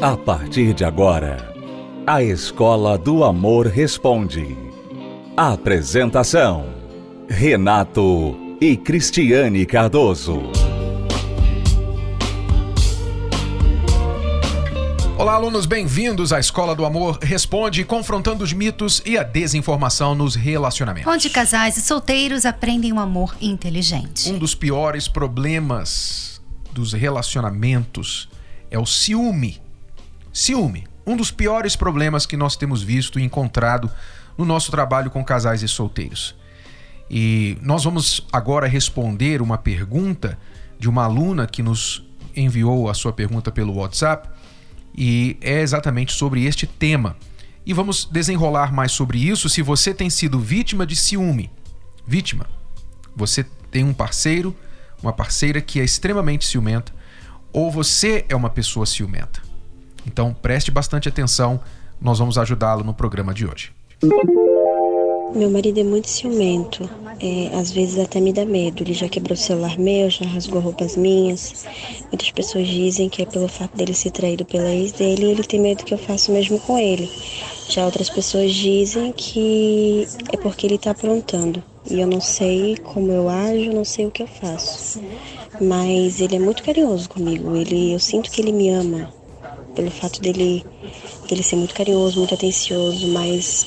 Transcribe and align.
A 0.00 0.16
partir 0.16 0.74
de 0.74 0.84
agora, 0.84 1.52
a 2.06 2.22
Escola 2.22 2.96
do 2.96 3.24
Amor 3.24 3.66
Responde. 3.66 4.56
Apresentação: 5.36 6.66
Renato 7.28 8.56
e 8.60 8.76
Cristiane 8.76 9.66
Cardoso. 9.66 10.52
Olá, 15.18 15.34
alunos, 15.34 15.66
bem-vindos 15.66 16.32
à 16.32 16.38
Escola 16.38 16.76
do 16.76 16.84
Amor 16.84 17.18
Responde, 17.20 17.84
confrontando 17.84 18.44
os 18.44 18.52
mitos 18.52 19.02
e 19.04 19.18
a 19.18 19.24
desinformação 19.24 20.14
nos 20.14 20.36
relacionamentos. 20.36 21.12
Onde 21.12 21.28
casais 21.28 21.76
e 21.76 21.80
solteiros 21.80 22.46
aprendem 22.46 22.92
um 22.92 23.00
amor 23.00 23.34
inteligente. 23.40 24.30
Um 24.30 24.38
dos 24.38 24.54
piores 24.54 25.08
problemas 25.08 26.40
dos 26.70 26.92
relacionamentos 26.92 28.28
é 28.70 28.78
o 28.78 28.86
ciúme. 28.86 29.60
Ciúme, 30.38 30.86
um 31.04 31.16
dos 31.16 31.32
piores 31.32 31.74
problemas 31.74 32.24
que 32.24 32.36
nós 32.36 32.54
temos 32.54 32.80
visto 32.80 33.18
e 33.18 33.24
encontrado 33.24 33.90
no 34.36 34.44
nosso 34.44 34.70
trabalho 34.70 35.10
com 35.10 35.24
casais 35.24 35.64
e 35.64 35.68
solteiros. 35.68 36.32
E 37.10 37.58
nós 37.60 37.82
vamos 37.82 38.24
agora 38.32 38.68
responder 38.68 39.42
uma 39.42 39.58
pergunta 39.58 40.38
de 40.78 40.88
uma 40.88 41.02
aluna 41.02 41.44
que 41.44 41.60
nos 41.60 42.04
enviou 42.36 42.88
a 42.88 42.94
sua 42.94 43.12
pergunta 43.12 43.50
pelo 43.50 43.74
WhatsApp 43.74 44.28
e 44.96 45.36
é 45.40 45.60
exatamente 45.60 46.12
sobre 46.12 46.44
este 46.44 46.68
tema. 46.68 47.16
E 47.66 47.74
vamos 47.74 48.04
desenrolar 48.04 48.72
mais 48.72 48.92
sobre 48.92 49.18
isso. 49.18 49.48
Se 49.48 49.60
você 49.60 49.92
tem 49.92 50.08
sido 50.08 50.38
vítima 50.38 50.86
de 50.86 50.94
ciúme, 50.94 51.50
vítima, 52.06 52.46
você 53.16 53.44
tem 53.72 53.82
um 53.82 53.92
parceiro, 53.92 54.54
uma 55.02 55.12
parceira 55.12 55.60
que 55.60 55.80
é 55.80 55.84
extremamente 55.84 56.46
ciumenta, 56.46 56.92
ou 57.52 57.72
você 57.72 58.24
é 58.28 58.36
uma 58.36 58.48
pessoa 58.48 58.86
ciumenta. 58.86 59.47
Então 60.08 60.34
preste 60.40 60.70
bastante 60.70 61.06
atenção, 61.06 61.60
nós 62.00 62.18
vamos 62.18 62.38
ajudá-lo 62.38 62.82
no 62.82 62.94
programa 62.94 63.34
de 63.34 63.46
hoje. 63.46 63.70
Meu 65.34 65.50
marido 65.50 65.78
é 65.78 65.84
muito 65.84 66.08
ciumento, 66.08 66.88
é, 67.20 67.54
às 67.54 67.70
vezes 67.70 67.98
até 67.98 68.18
me 68.18 68.32
dá 68.32 68.46
medo. 68.46 68.82
Ele 68.82 68.94
já 68.94 69.06
quebrou 69.06 69.34
o 69.34 69.36
celular 69.36 69.78
meu, 69.78 70.08
já 70.08 70.24
rasgou 70.24 70.60
roupas 70.62 70.96
minhas. 70.96 71.66
Muitas 72.06 72.30
pessoas 72.30 72.66
dizem 72.66 73.10
que 73.10 73.20
é 73.20 73.26
pelo 73.26 73.46
fato 73.48 73.76
dele 73.76 73.92
ser 73.92 74.10
traído 74.10 74.46
pela 74.46 74.70
ex 74.70 74.92
dele 74.92 75.26
e 75.26 75.30
ele 75.32 75.44
tem 75.44 75.60
medo 75.60 75.84
que 75.84 75.92
eu 75.92 75.98
faça 75.98 76.32
o 76.32 76.34
mesmo 76.34 76.58
com 76.60 76.78
ele. 76.78 77.10
Já 77.68 77.84
outras 77.84 78.08
pessoas 78.08 78.54
dizem 78.54 79.12
que 79.12 80.08
é 80.32 80.38
porque 80.38 80.66
ele 80.66 80.76
está 80.76 80.92
aprontando. 80.92 81.62
E 81.90 82.00
eu 82.00 82.06
não 82.06 82.20
sei 82.20 82.78
como 82.78 83.12
eu 83.12 83.28
ajo, 83.28 83.72
não 83.72 83.84
sei 83.84 84.06
o 84.06 84.10
que 84.10 84.22
eu 84.22 84.26
faço. 84.26 85.02
Mas 85.60 86.18
ele 86.22 86.36
é 86.36 86.38
muito 86.38 86.62
carinhoso 86.62 87.10
comigo. 87.10 87.54
Ele, 87.54 87.92
eu 87.92 88.00
sinto 88.00 88.30
que 88.30 88.40
ele 88.40 88.52
me 88.52 88.70
ama 88.70 89.17
pelo 89.74 89.90
fato 89.90 90.20
dele, 90.20 90.64
dele 91.28 91.42
ser 91.42 91.56
muito 91.56 91.74
carinhoso, 91.74 92.18
muito 92.18 92.34
atencioso, 92.34 93.08
mas 93.08 93.66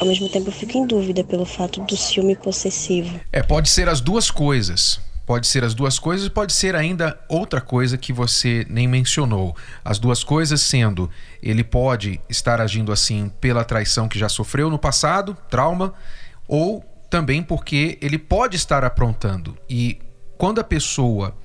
ao 0.00 0.06
mesmo 0.06 0.28
tempo 0.28 0.48
eu 0.48 0.52
fico 0.52 0.76
em 0.76 0.86
dúvida 0.86 1.22
pelo 1.22 1.44
fato 1.44 1.80
do 1.82 1.96
ciúme 1.96 2.36
possessivo. 2.36 3.20
É, 3.30 3.42
pode 3.42 3.68
ser 3.68 3.88
as 3.88 4.00
duas 4.00 4.30
coisas. 4.30 5.00
Pode 5.24 5.46
ser 5.46 5.62
as 5.62 5.72
duas 5.72 6.00
coisas, 6.00 6.28
pode 6.28 6.52
ser 6.52 6.74
ainda 6.74 7.18
outra 7.28 7.60
coisa 7.60 7.96
que 7.96 8.12
você 8.12 8.66
nem 8.68 8.88
mencionou. 8.88 9.56
As 9.84 9.98
duas 9.98 10.24
coisas 10.24 10.60
sendo, 10.60 11.08
ele 11.40 11.62
pode 11.62 12.20
estar 12.28 12.60
agindo 12.60 12.90
assim 12.90 13.30
pela 13.40 13.64
traição 13.64 14.08
que 14.08 14.18
já 14.18 14.28
sofreu 14.28 14.68
no 14.68 14.80
passado, 14.80 15.36
trauma, 15.48 15.94
ou 16.48 16.84
também 17.08 17.40
porque 17.40 17.98
ele 18.02 18.18
pode 18.18 18.56
estar 18.56 18.84
aprontando. 18.84 19.56
E 19.70 20.00
quando 20.36 20.60
a 20.60 20.64
pessoa 20.64 21.36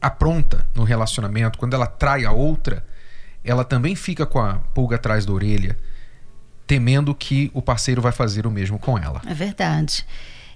apronta 0.00 0.66
no 0.74 0.82
relacionamento, 0.82 1.58
quando 1.58 1.74
ela 1.74 1.86
trai 1.86 2.24
a 2.24 2.32
outra, 2.32 2.86
ela 3.46 3.64
também 3.64 3.94
fica 3.94 4.26
com 4.26 4.40
a 4.40 4.54
pulga 4.74 4.96
atrás 4.96 5.24
da 5.24 5.32
orelha 5.32 5.78
temendo 6.66 7.14
que 7.14 7.50
o 7.54 7.62
parceiro 7.62 8.02
vai 8.02 8.12
fazer 8.12 8.46
o 8.46 8.50
mesmo 8.50 8.78
com 8.78 8.98
ela. 8.98 9.22
É 9.24 9.32
verdade. 9.32 10.04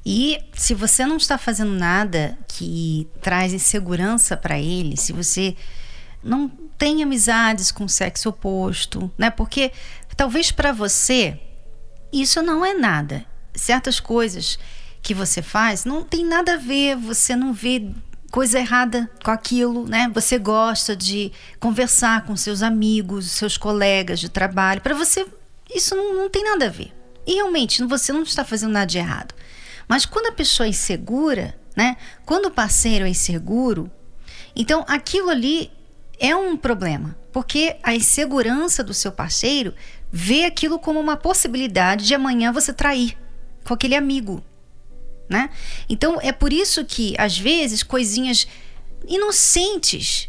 E 0.04 0.38
se 0.54 0.74
você 0.74 1.06
não 1.06 1.16
está 1.16 1.38
fazendo 1.38 1.72
nada 1.72 2.36
que 2.48 3.08
traz 3.20 3.52
insegurança 3.52 4.36
para 4.36 4.58
ele, 4.58 4.96
se 4.96 5.12
você 5.12 5.56
não 6.22 6.48
tem 6.76 7.02
amizades 7.02 7.70
com 7.70 7.84
o 7.84 7.88
sexo 7.88 8.30
oposto, 8.30 9.10
né? 9.16 9.30
Porque 9.30 9.70
talvez 10.16 10.50
para 10.50 10.72
você 10.72 11.38
isso 12.12 12.42
não 12.42 12.64
é 12.64 12.74
nada. 12.74 13.24
Certas 13.54 14.00
coisas 14.00 14.58
que 15.02 15.14
você 15.14 15.42
faz 15.42 15.84
não 15.84 16.02
tem 16.02 16.24
nada 16.24 16.54
a 16.54 16.56
ver, 16.56 16.96
você 16.96 17.36
não 17.36 17.52
vê 17.52 17.90
coisa 18.30 18.58
errada 18.58 19.10
com 19.24 19.30
aquilo, 19.30 19.86
né? 19.86 20.10
Você 20.14 20.38
gosta 20.38 20.94
de 20.94 21.32
conversar 21.58 22.24
com 22.24 22.36
seus 22.36 22.62
amigos, 22.62 23.30
seus 23.30 23.56
colegas 23.56 24.20
de 24.20 24.28
trabalho, 24.28 24.80
para 24.80 24.94
você 24.94 25.26
isso 25.74 25.94
não, 25.94 26.14
não 26.14 26.30
tem 26.30 26.44
nada 26.44 26.66
a 26.66 26.70
ver. 26.70 26.92
E 27.26 27.34
realmente 27.34 27.82
você 27.84 28.12
não 28.12 28.22
está 28.22 28.44
fazendo 28.44 28.72
nada 28.72 28.86
de 28.86 28.98
errado. 28.98 29.34
Mas 29.88 30.06
quando 30.06 30.26
a 30.26 30.32
pessoa 30.32 30.66
é 30.66 30.70
insegura, 30.70 31.58
né? 31.76 31.96
Quando 32.24 32.46
o 32.46 32.50
parceiro 32.50 33.04
é 33.04 33.08
inseguro, 33.08 33.90
então 34.54 34.84
aquilo 34.88 35.30
ali 35.30 35.70
é 36.18 36.34
um 36.34 36.56
problema, 36.56 37.16
porque 37.32 37.76
a 37.82 37.94
insegurança 37.94 38.84
do 38.84 38.92
seu 38.92 39.10
parceiro 39.10 39.74
vê 40.12 40.44
aquilo 40.44 40.78
como 40.78 41.00
uma 41.00 41.16
possibilidade 41.16 42.06
de 42.06 42.14
amanhã 42.14 42.52
você 42.52 42.72
trair 42.72 43.16
com 43.64 43.74
aquele 43.74 43.94
amigo, 43.94 44.42
né? 45.30 45.48
Então 45.88 46.18
é 46.20 46.32
por 46.32 46.52
isso 46.52 46.84
que 46.84 47.14
às 47.16 47.38
vezes 47.38 47.82
coisinhas 47.82 48.46
inocentes 49.06 50.28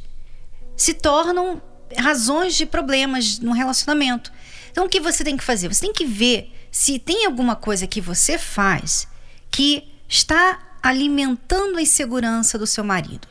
se 0.77 0.93
tornam 0.93 1.61
razões 1.97 2.55
de 2.55 2.65
problemas 2.65 3.39
no 3.39 3.51
relacionamento. 3.51 4.31
Então, 4.71 4.85
o 4.85 4.89
que 4.89 4.99
você 4.99 5.23
tem 5.23 5.35
que 5.35 5.43
fazer? 5.43 5.67
Você 5.67 5.81
tem 5.81 5.93
que 5.93 6.05
ver 6.05 6.51
se 6.71 6.97
tem 6.97 7.25
alguma 7.25 7.55
coisa 7.55 7.85
que 7.85 7.99
você 7.99 8.37
faz 8.37 9.07
que 9.49 9.91
está 10.07 10.59
alimentando 10.81 11.77
a 11.77 11.81
insegurança 11.81 12.57
do 12.57 12.65
seu 12.65 12.83
marido. 12.83 13.27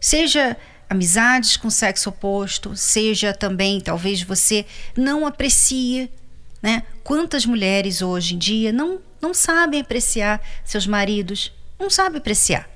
Seja 0.00 0.56
amizades 0.90 1.56
com 1.56 1.70
sexo 1.70 2.10
oposto, 2.10 2.76
seja 2.76 3.32
também, 3.32 3.80
talvez 3.80 4.22
você 4.22 4.66
não 4.96 5.26
aprecie, 5.26 6.10
né? 6.62 6.82
Quantas 7.04 7.46
mulheres 7.46 8.02
hoje 8.02 8.34
em 8.34 8.38
dia 8.38 8.72
não, 8.72 9.00
não 9.20 9.32
sabem 9.32 9.80
apreciar 9.80 10.40
seus 10.64 10.86
maridos, 10.86 11.52
não 11.78 11.90
sabem 11.90 12.18
apreciar. 12.18 12.68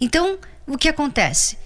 Então, 0.00 0.38
o 0.66 0.76
que 0.76 0.88
acontece? 0.88 1.56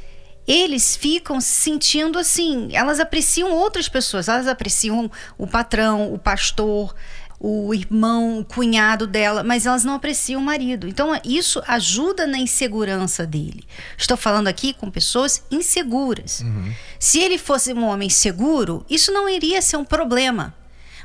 eles 0.47 0.97
ficam 0.97 1.41
se 1.41 1.49
sentindo 1.51 2.19
assim, 2.19 2.71
elas 2.73 2.99
apreciam 2.99 3.53
outras 3.53 3.89
pessoas, 3.89 4.29
elas 4.29 4.49
apreciam 4.49 5.11
o 5.39 5.47
patrão, 5.47 6.13
o 6.13 6.19
pastor, 6.19 6.95
o 7.39 7.75
irmão, 7.75 8.39
o 8.39 8.45
cunhado 8.45 9.05
dela, 9.05 9.43
mas 9.43 9.67
elas 9.67 9.83
não 9.83 9.95
apreciam 9.95 10.41
o 10.41 10.45
marido. 10.45 10.87
Então 10.87 11.19
isso 11.25 11.61
ajuda 11.67 12.25
na 12.25 12.39
insegurança 12.39 13.27
dele. 13.27 13.65
Estou 13.99 14.17
falando 14.17 14.47
aqui 14.47 14.73
com 14.73 14.91
pessoas 14.91 15.43
inseguras. 15.51 16.41
Uhum. 16.41 16.73
Se 17.01 17.19
ele 17.19 17.39
fosse 17.39 17.73
um 17.73 17.85
homem 17.85 18.09
seguro, 18.09 18.87
isso 18.89 19.11
não 19.13 19.29
iria 19.29 19.61
ser 19.61 19.77
um 19.77 19.85
problema. 19.85 20.55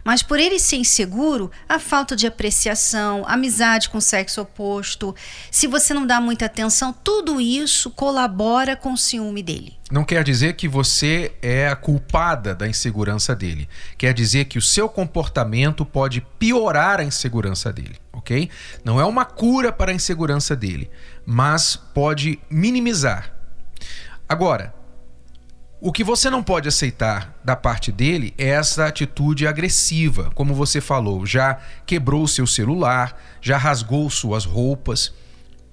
Mas 0.08 0.24
por 0.24 0.40
ele 0.40 0.58
ser 0.58 0.78
inseguro, 0.78 1.52
a 1.68 1.80
falta 1.80 2.16
de 2.16 2.26
apreciação, 2.26 3.26
amizade 3.28 3.90
com 3.90 3.98
o 3.98 4.02
sexo 4.02 4.40
oposto, 4.40 5.14
se 5.52 5.68
você 5.68 5.94
não 5.94 6.08
dá 6.08 6.22
muita 6.22 6.46
atenção, 6.46 6.94
tudo 6.94 7.42
isso 7.42 7.92
colabora 7.92 8.74
com 8.78 8.94
o 8.94 8.98
ciúme 8.98 9.44
dele. 9.44 9.78
Não 9.92 10.06
quer 10.06 10.24
dizer 10.24 10.54
que 10.54 10.66
você 10.66 11.34
é 11.42 11.68
a 11.68 11.76
culpada 11.76 12.56
da 12.56 12.70
insegurança 12.70 13.36
dele. 13.36 13.68
Quer 13.98 14.14
dizer 14.14 14.46
que 14.46 14.58
o 14.58 14.62
seu 14.62 14.88
comportamento 14.88 15.86
pode 15.86 16.22
piorar 16.40 17.02
a 17.02 17.04
insegurança 17.04 17.74
dele, 17.74 17.98
ok? 18.14 18.50
Não 18.86 19.02
é 19.02 19.04
uma 19.04 19.26
cura 19.26 19.74
para 19.74 19.92
a 19.92 19.94
insegurança 19.94 20.56
dele, 20.56 20.90
mas 21.26 21.76
pode 21.76 22.40
minimizar. 22.50 23.34
Agora, 24.30 24.74
o 25.80 25.92
que 25.92 26.04
você 26.04 26.28
não 26.30 26.42
pode 26.42 26.68
aceitar 26.68 27.36
da 27.44 27.56
parte 27.56 27.92
dele 27.92 28.34
é 28.36 28.48
essa 28.48 28.88
atitude 28.88 29.46
agressiva, 29.46 30.32
como 30.34 30.56
você 30.56 30.82
falou, 30.82 31.24
já 31.24 31.60
quebrou 31.86 32.28
seu 32.28 32.48
celular, 32.48 33.22
já 33.40 33.58
rasgou 33.58 34.10
suas 34.10 34.44
roupas. 34.44 35.14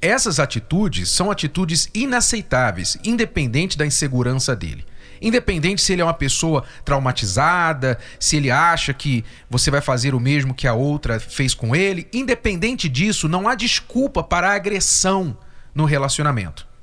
Essas 0.03 0.39
atitudes 0.39 1.09
são 1.09 1.31
atitudes 1.31 1.89
inaceitáveis, 1.95 2.99
independente 3.03 3.79
da 3.79 3.87
insegurança 3.87 4.55
dele. 4.55 4.85
Independente 5.23 5.81
se 5.81 5.95
ele 5.95 6.03
é 6.03 6.05
uma 6.05 6.13
pessoa 6.13 6.65
traumatizada, 6.85 7.99
se 8.21 8.37
ele 8.37 8.51
acha 8.51 8.93
que 8.93 9.25
você 9.49 9.71
vai 9.71 9.81
fazer 9.81 10.15
o 10.15 10.21
mesmo 10.21 10.53
que 10.53 10.69
a 10.69 10.75
outra 10.75 11.19
fez 11.19 11.55
com 11.55 11.75
ele, 11.75 12.07
independente 12.13 12.91
disso, 12.91 13.27
não 13.27 13.49
há 13.49 13.55
desculpa 13.55 14.23
para 14.23 14.51
a 14.51 14.55
agressão 14.55 15.35
no 15.75 15.87
relacionamento. 15.87 16.74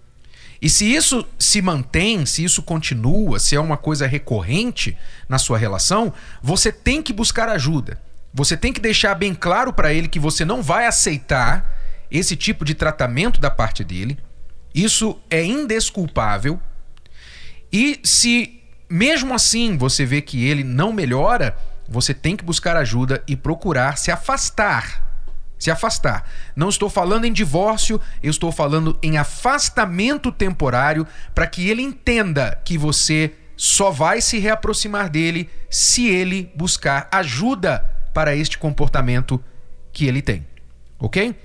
E 0.62 0.70
se 0.70 0.86
isso 0.86 1.28
se 1.40 1.60
mantém, 1.62 2.26
se 2.26 2.44
isso 2.44 2.62
continua, 2.62 3.40
se 3.40 3.56
é 3.56 3.60
uma 3.60 3.78
coisa 3.78 4.06
recorrente 4.06 4.96
na 5.28 5.40
sua 5.40 5.58
relação, 5.58 6.14
você 6.42 6.72
tem 6.72 7.02
que 7.02 7.12
buscar 7.12 7.50
ajuda. 7.50 8.00
Você 8.32 8.56
tem 8.56 8.72
que 8.72 8.80
deixar 8.80 9.16
bem 9.16 9.34
claro 9.34 9.74
para 9.74 9.92
ele 9.92 10.08
que 10.08 10.20
você 10.20 10.46
não 10.46 10.62
vai 10.62 10.86
aceitar 10.86 11.80
esse 12.12 12.36
tipo 12.36 12.64
de 12.64 12.76
tratamento 12.76 13.42
da 13.42 13.50
parte 13.50 13.84
dele. 13.84 14.20
Isso 14.74 15.20
é 15.30 15.44
indesculpável. 15.44 16.60
E 17.74 18.00
se 18.04 18.62
mesmo 18.88 19.34
assim 19.34 19.78
você 19.78 20.06
vê 20.06 20.22
que 20.22 20.46
ele 20.46 20.64
não 20.64 20.94
melhora, 20.94 21.58
você 21.90 22.14
tem 22.14 22.36
que 22.38 22.44
buscar 22.44 22.78
ajuda 22.78 23.24
e 23.28 23.36
procurar 23.36 23.98
se 23.98 24.12
afastar. 24.12 25.11
Se 25.62 25.70
afastar. 25.70 26.28
Não 26.56 26.70
estou 26.70 26.90
falando 26.90 27.26
em 27.26 27.32
divórcio, 27.32 28.02
eu 28.24 28.32
estou 28.32 28.52
falando 28.52 28.98
em 29.04 29.20
afastamento 29.20 30.32
temporário 30.32 31.06
para 31.36 31.46
que 31.46 31.70
ele 31.70 31.84
entenda 31.84 32.60
que 32.66 32.80
você 32.80 33.36
só 33.56 33.92
vai 33.92 34.22
se 34.22 34.40
reaproximar 34.40 35.08
dele 35.08 35.48
se 35.70 36.08
ele 36.08 36.52
buscar 36.56 37.08
ajuda 37.12 37.86
para 38.12 38.36
este 38.36 38.58
comportamento 38.58 39.40
que 39.94 40.08
ele 40.08 40.24
tem. 40.24 40.48
Ok? 40.98 41.36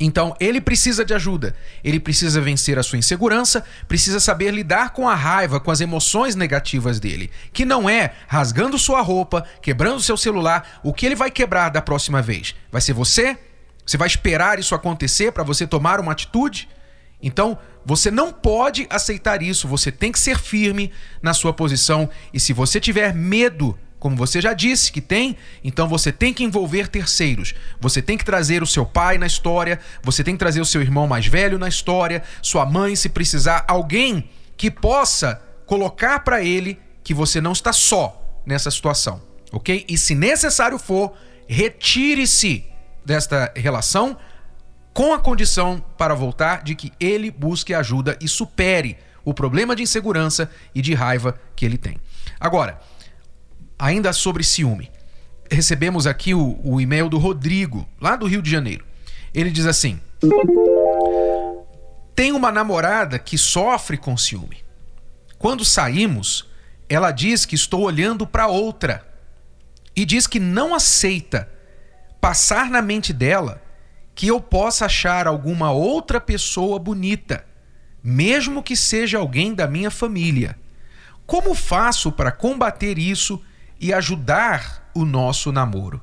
Então, 0.00 0.36
ele 0.38 0.60
precisa 0.60 1.04
de 1.04 1.12
ajuda. 1.12 1.56
Ele 1.82 1.98
precisa 1.98 2.40
vencer 2.40 2.78
a 2.78 2.82
sua 2.82 2.98
insegurança, 2.98 3.64
precisa 3.88 4.20
saber 4.20 4.52
lidar 4.52 4.90
com 4.90 5.08
a 5.08 5.14
raiva, 5.14 5.58
com 5.58 5.70
as 5.70 5.80
emoções 5.80 6.36
negativas 6.36 7.00
dele. 7.00 7.30
Que 7.52 7.64
não 7.64 7.90
é 7.90 8.12
rasgando 8.28 8.78
sua 8.78 9.00
roupa, 9.00 9.44
quebrando 9.60 10.00
seu 10.00 10.16
celular. 10.16 10.80
O 10.84 10.94
que 10.94 11.04
ele 11.04 11.16
vai 11.16 11.30
quebrar 11.30 11.68
da 11.70 11.82
próxima 11.82 12.22
vez? 12.22 12.54
Vai 12.70 12.80
ser 12.80 12.92
você? 12.92 13.36
Você 13.84 13.96
vai 13.96 14.06
esperar 14.06 14.58
isso 14.58 14.74
acontecer 14.74 15.32
para 15.32 15.42
você 15.42 15.66
tomar 15.66 15.98
uma 15.98 16.12
atitude? 16.12 16.68
Então, 17.20 17.58
você 17.84 18.10
não 18.10 18.32
pode 18.32 18.86
aceitar 18.90 19.42
isso. 19.42 19.66
Você 19.66 19.90
tem 19.90 20.12
que 20.12 20.20
ser 20.20 20.38
firme 20.38 20.92
na 21.20 21.34
sua 21.34 21.52
posição. 21.52 22.08
E 22.32 22.38
se 22.38 22.52
você 22.52 22.78
tiver 22.78 23.12
medo 23.12 23.76
como 23.98 24.16
você 24.16 24.40
já 24.40 24.52
disse 24.52 24.92
que 24.92 25.00
tem, 25.00 25.36
então 25.62 25.88
você 25.88 26.12
tem 26.12 26.32
que 26.32 26.44
envolver 26.44 26.88
terceiros. 26.88 27.54
Você 27.80 28.00
tem 28.00 28.16
que 28.16 28.24
trazer 28.24 28.62
o 28.62 28.66
seu 28.66 28.86
pai 28.86 29.18
na 29.18 29.26
história, 29.26 29.80
você 30.02 30.22
tem 30.22 30.34
que 30.34 30.38
trazer 30.38 30.60
o 30.60 30.66
seu 30.66 30.80
irmão 30.80 31.06
mais 31.06 31.26
velho 31.26 31.58
na 31.58 31.68
história, 31.68 32.22
sua 32.40 32.64
mãe, 32.64 32.94
se 32.94 33.08
precisar, 33.08 33.64
alguém 33.66 34.28
que 34.56 34.70
possa 34.70 35.42
colocar 35.66 36.20
para 36.20 36.42
ele 36.42 36.78
que 37.02 37.12
você 37.12 37.40
não 37.40 37.52
está 37.52 37.72
só 37.72 38.40
nessa 38.46 38.70
situação, 38.70 39.20
ok? 39.52 39.84
E 39.88 39.98
se 39.98 40.14
necessário 40.14 40.78
for, 40.78 41.14
retire-se 41.46 42.64
desta 43.04 43.52
relação 43.56 44.16
com 44.92 45.14
a 45.14 45.18
condição 45.18 45.84
para 45.96 46.14
voltar 46.14 46.62
de 46.62 46.74
que 46.74 46.92
ele 46.98 47.30
busque 47.30 47.72
ajuda 47.72 48.18
e 48.20 48.28
supere 48.28 48.96
o 49.24 49.32
problema 49.32 49.76
de 49.76 49.82
insegurança 49.82 50.50
e 50.74 50.82
de 50.82 50.94
raiva 50.94 51.38
que 51.54 51.64
ele 51.64 51.78
tem. 51.78 51.98
Agora, 52.40 52.80
ainda 53.78 54.12
sobre 54.12 54.42
ciúme. 54.42 54.90
Recebemos 55.50 56.06
aqui 56.06 56.34
o, 56.34 56.58
o 56.62 56.80
e-mail 56.80 57.08
do 57.08 57.18
Rodrigo, 57.18 57.88
lá 58.00 58.16
do 58.16 58.26
Rio 58.26 58.42
de 58.42 58.50
Janeiro. 58.50 58.84
Ele 59.32 59.50
diz 59.50 59.66
assim: 59.66 60.00
Tem 62.14 62.32
uma 62.32 62.50
namorada 62.50 63.18
que 63.18 63.38
sofre 63.38 63.96
com 63.96 64.16
ciúme. 64.16 64.64
Quando 65.38 65.64
saímos, 65.64 66.48
ela 66.88 67.12
diz 67.12 67.44
que 67.44 67.54
estou 67.54 67.82
olhando 67.82 68.26
para 68.26 68.48
outra 68.48 69.06
e 69.94 70.04
diz 70.04 70.26
que 70.26 70.40
não 70.40 70.74
aceita 70.74 71.48
passar 72.20 72.68
na 72.70 72.82
mente 72.82 73.12
dela 73.12 73.62
que 74.14 74.26
eu 74.26 74.40
possa 74.40 74.86
achar 74.86 75.28
alguma 75.28 75.70
outra 75.70 76.20
pessoa 76.20 76.76
bonita, 76.78 77.44
mesmo 78.02 78.64
que 78.64 78.74
seja 78.74 79.18
alguém 79.18 79.54
da 79.54 79.68
minha 79.68 79.92
família. 79.92 80.58
Como 81.24 81.54
faço 81.54 82.10
para 82.10 82.32
combater 82.32 82.98
isso 82.98 83.40
e 83.80 83.92
ajudar 83.92 84.90
o 84.94 85.04
nosso 85.04 85.52
namoro. 85.52 86.00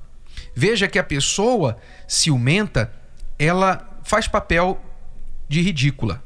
Veja 0.53 0.87
que 0.87 0.99
a 0.99 1.03
pessoa 1.03 1.77
ciumenta, 2.07 2.91
ela 3.37 3.99
faz 4.03 4.27
papel 4.27 4.81
de 5.47 5.61
ridícula. 5.61 6.23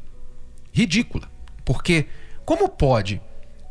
Ridícula. 0.72 1.28
Porque 1.66 2.07
como 2.46 2.69
pode 2.69 3.22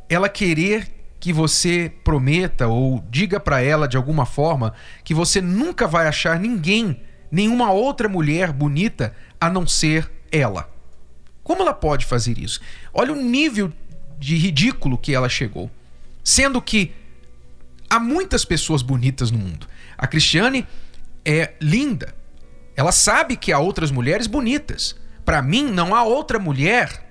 ela 0.08 0.28
querer 0.28 0.88
que 1.20 1.32
você 1.32 1.92
prometa 2.04 2.68
ou 2.68 3.04
diga 3.10 3.40
para 3.40 3.60
ela 3.60 3.88
de 3.88 3.96
alguma 3.96 4.24
forma 4.24 4.72
que 5.02 5.14
você 5.14 5.40
nunca 5.40 5.86
vai 5.86 6.06
achar 6.06 6.38
ninguém, 6.38 7.02
nenhuma 7.30 7.72
outra 7.72 8.08
mulher 8.08 8.52
bonita 8.52 9.14
a 9.40 9.50
não 9.50 9.66
ser 9.66 10.10
ela? 10.30 10.68
Como 11.42 11.62
ela 11.62 11.74
pode 11.74 12.04
fazer 12.04 12.38
isso? 12.38 12.60
Olha 12.92 13.12
o 13.12 13.16
nível 13.16 13.72
de 14.18 14.36
ridículo 14.36 14.98
que 14.98 15.14
ela 15.14 15.28
chegou. 15.28 15.70
Sendo 16.22 16.60
que 16.60 16.92
há 17.88 17.98
muitas 17.98 18.44
pessoas 18.44 18.82
bonitas 18.82 19.30
no 19.30 19.38
mundo. 19.38 19.66
A 19.96 20.06
Cristiane 20.06 20.66
é 21.24 21.54
linda. 21.60 22.14
Ela 22.76 22.92
sabe 22.92 23.36
que 23.36 23.52
há 23.52 23.58
outras 23.58 23.90
mulheres 23.90 24.26
bonitas. 24.26 24.96
Para 25.24 25.42
mim, 25.42 25.64
não 25.64 25.94
há 25.94 26.02
outra 26.02 26.38
mulher 26.38 27.04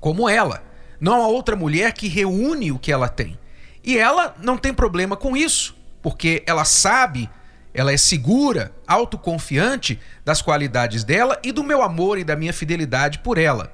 como 0.00 0.28
ela. 0.28 0.62
Não 1.00 1.22
há 1.22 1.26
outra 1.26 1.56
mulher 1.56 1.92
que 1.92 2.08
reúne 2.08 2.72
o 2.72 2.78
que 2.78 2.92
ela 2.92 3.08
tem. 3.08 3.38
E 3.82 3.98
ela 3.98 4.34
não 4.40 4.56
tem 4.56 4.72
problema 4.72 5.16
com 5.16 5.36
isso, 5.36 5.76
porque 6.02 6.42
ela 6.46 6.64
sabe, 6.64 7.30
ela 7.72 7.92
é 7.92 7.96
segura, 7.96 8.72
autoconfiante 8.86 10.00
das 10.24 10.42
qualidades 10.42 11.04
dela 11.04 11.38
e 11.42 11.52
do 11.52 11.62
meu 11.62 11.82
amor 11.82 12.18
e 12.18 12.24
da 12.24 12.34
minha 12.34 12.52
fidelidade 12.52 13.18
por 13.20 13.38
ela. 13.38 13.72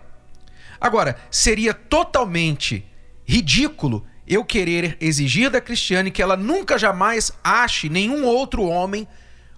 Agora, 0.80 1.16
seria 1.30 1.72
totalmente 1.72 2.84
ridículo 3.24 4.04
eu 4.26 4.44
querer 4.44 4.96
exigir 5.00 5.50
da 5.50 5.60
Cristiane 5.60 6.10
que 6.10 6.22
ela 6.22 6.36
nunca 6.36 6.78
jamais 6.78 7.32
ache 7.42 7.88
nenhum 7.88 8.24
outro 8.24 8.64
homem 8.64 9.06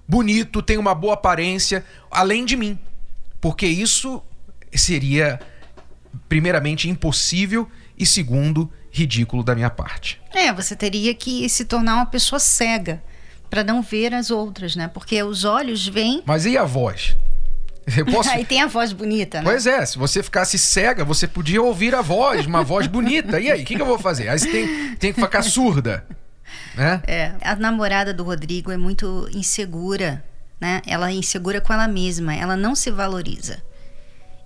bonito, 0.06 0.62
tem 0.62 0.78
uma 0.78 0.94
boa 0.94 1.14
aparência, 1.14 1.84
além 2.10 2.44
de 2.44 2.56
mim. 2.56 2.78
Porque 3.40 3.66
isso 3.66 4.22
seria, 4.72 5.40
primeiramente, 6.28 6.88
impossível 6.88 7.68
e, 7.96 8.06
segundo, 8.06 8.70
ridículo 8.90 9.42
da 9.42 9.54
minha 9.54 9.70
parte. 9.70 10.20
É, 10.32 10.52
você 10.52 10.74
teria 10.76 11.14
que 11.14 11.48
se 11.48 11.64
tornar 11.64 11.96
uma 11.96 12.06
pessoa 12.06 12.38
cega 12.38 13.02
para 13.50 13.62
não 13.62 13.82
ver 13.82 14.14
as 14.14 14.30
outras, 14.30 14.74
né? 14.74 14.88
Porque 14.88 15.22
os 15.22 15.44
olhos 15.44 15.86
veem. 15.86 16.22
Mas 16.26 16.46
e 16.46 16.56
a 16.56 16.64
voz? 16.64 17.16
Posso... 18.10 18.30
Aí 18.32 18.44
tem 18.44 18.62
a 18.62 18.66
voz 18.66 18.92
bonita, 18.92 19.38
né? 19.38 19.44
Pois 19.44 19.66
é, 19.66 19.84
se 19.84 19.98
você 19.98 20.22
ficasse 20.22 20.58
cega, 20.58 21.04
você 21.04 21.26
podia 21.26 21.62
ouvir 21.62 21.94
a 21.94 22.02
voz, 22.02 22.46
uma 22.46 22.62
voz 22.62 22.86
bonita. 22.86 23.40
E 23.40 23.50
aí, 23.50 23.62
o 23.62 23.64
que, 23.64 23.76
que, 23.76 23.82
eu 23.82 23.86
vou 23.86 23.98
fazer? 23.98 24.28
Aí 24.28 24.38
você 24.38 24.50
tem, 24.50 24.96
tem 24.96 25.12
que 25.12 25.20
ficar 25.20 25.42
surda. 25.42 26.06
Né? 26.74 27.02
É, 27.06 27.32
a 27.42 27.54
namorada 27.56 28.12
do 28.12 28.24
Rodrigo 28.24 28.70
é 28.70 28.76
muito 28.76 29.28
insegura, 29.32 30.24
né? 30.60 30.82
Ela 30.86 31.10
é 31.10 31.14
insegura 31.14 31.60
com 31.60 31.72
ela 31.72 31.86
mesma, 31.86 32.34
ela 32.34 32.56
não 32.56 32.74
se 32.74 32.90
valoriza. 32.90 33.62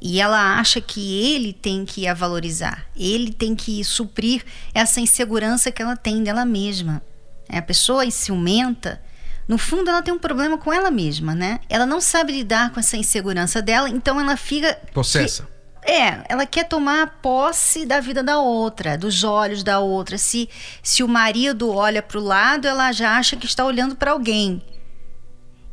E 0.01 0.21
ela 0.21 0.59
acha 0.59 0.81
que 0.81 1.35
ele 1.35 1.53
tem 1.53 1.85
que 1.85 2.07
a 2.07 2.15
valorizar, 2.15 2.87
ele 2.97 3.33
tem 3.33 3.57
que 3.57 3.83
suprir 3.83 4.45
essa 4.73 5.01
insegurança 5.01 5.73
que 5.73 5.83
ela 5.83 5.97
tem 5.97 6.23
dela 6.23 6.45
mesma. 6.45 7.03
É, 7.49 7.59
a 7.59 7.63
pessoa 7.63 8.09
ciumenta, 8.11 9.01
no 9.49 9.57
fundo 9.57 9.89
ela 9.89 10.03
tem 10.03 10.13
um 10.13 10.19
problema 10.19 10.59
com 10.59 10.71
ela 10.71 10.91
mesma, 10.91 11.35
né? 11.35 11.59
Ela 11.71 11.87
não 11.87 12.03
sabe 12.03 12.33
lidar 12.35 12.71
com 12.71 12.79
essa 12.79 12.99
insegurança 12.99 13.63
dela, 13.63 13.89
então 13.89 14.21
ela 14.21 14.37
fica. 14.37 14.75
Possessa. 14.93 15.49
É, 15.83 16.23
ela 16.29 16.45
quer 16.45 16.65
tomar 16.65 17.19
posse 17.23 17.87
da 17.87 17.99
vida 17.99 18.23
da 18.23 18.39
outra, 18.39 18.99
dos 18.99 19.25
olhos 19.25 19.63
da 19.63 19.79
outra. 19.79 20.19
Se, 20.19 20.47
se 20.83 21.03
o 21.03 21.09
marido 21.09 21.71
olha 21.71 22.03
para 22.03 22.19
o 22.19 22.23
lado, 22.23 22.69
ela 22.69 22.93
já 22.93 23.17
acha 23.17 23.37
que 23.37 23.47
está 23.47 23.65
olhando 23.65 23.97
para 23.97 24.11
alguém. 24.11 24.61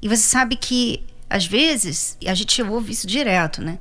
E 0.02 0.08
você 0.08 0.24
sabe 0.24 0.56
que, 0.56 1.06
às 1.30 1.46
vezes, 1.46 2.18
a 2.26 2.34
gente 2.34 2.62
ouve 2.64 2.94
isso 2.94 3.06
direto, 3.06 3.62
né? 3.62 3.78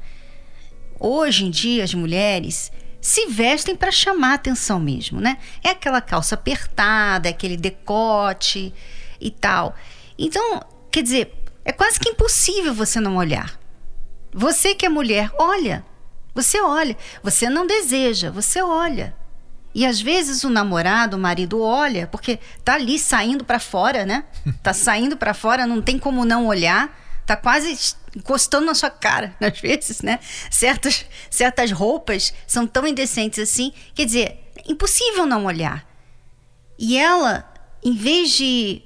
Hoje 0.98 1.44
em 1.44 1.50
dia, 1.50 1.84
as 1.84 1.94
mulheres 1.94 2.72
se 3.00 3.26
vestem 3.26 3.76
para 3.76 3.92
chamar 3.92 4.34
atenção 4.34 4.80
mesmo, 4.80 5.20
né? 5.20 5.38
É 5.62 5.70
aquela 5.70 6.00
calça 6.00 6.34
apertada, 6.34 7.28
é 7.28 7.30
aquele 7.30 7.56
decote 7.56 8.74
e 9.20 9.30
tal. 9.30 9.74
Então, 10.18 10.60
quer 10.90 11.02
dizer, 11.02 11.34
é 11.64 11.72
quase 11.72 11.98
que 11.98 12.10
impossível 12.10 12.74
você 12.74 13.00
não 13.00 13.16
olhar. 13.16 13.58
Você 14.32 14.74
que 14.74 14.84
é 14.84 14.88
mulher, 14.88 15.30
olha. 15.38 15.84
Você 16.34 16.60
olha. 16.60 16.96
Você 17.22 17.48
não 17.48 17.66
deseja, 17.66 18.30
você 18.30 18.60
olha. 18.60 19.14
E 19.74 19.84
às 19.84 20.00
vezes 20.00 20.44
o 20.44 20.50
namorado, 20.50 21.16
o 21.16 21.20
marido 21.20 21.60
olha, 21.60 22.06
porque 22.06 22.38
tá 22.64 22.74
ali 22.74 22.98
saindo 22.98 23.44
para 23.44 23.58
fora, 23.58 24.04
né? 24.04 24.24
Tá 24.62 24.72
saindo 24.72 25.16
para 25.16 25.34
fora, 25.34 25.66
não 25.66 25.82
tem 25.82 25.98
como 25.98 26.24
não 26.24 26.46
olhar. 26.46 27.00
Tá 27.26 27.36
quase 27.36 27.76
encostando 28.14 28.66
na 28.66 28.74
sua 28.74 28.90
cara, 28.90 29.34
às 29.40 29.58
vezes, 29.60 30.02
né? 30.02 30.20
Certas, 30.50 31.04
certas 31.30 31.72
roupas 31.72 32.32
são 32.46 32.66
tão 32.66 32.86
indecentes 32.86 33.38
assim. 33.38 33.72
Quer 33.94 34.04
dizer, 34.04 34.50
é 34.56 34.70
impossível 34.70 35.26
não 35.26 35.46
olhar. 35.46 35.84
E 36.78 36.96
ela, 36.96 37.52
em 37.82 37.94
vez 37.94 38.30
de 38.30 38.82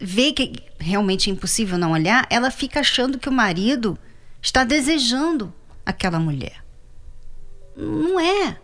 vê 0.00 0.32
que 0.32 0.52
realmente 0.78 1.28
é 1.28 1.32
impossível 1.32 1.76
não 1.76 1.92
olhar, 1.92 2.26
ela 2.30 2.50
fica 2.50 2.80
achando 2.80 3.18
que 3.18 3.28
o 3.28 3.32
marido 3.32 3.98
está 4.40 4.64
desejando 4.64 5.52
aquela 5.84 6.18
mulher. 6.18 6.64
Não 7.76 8.18
é. 8.18 8.56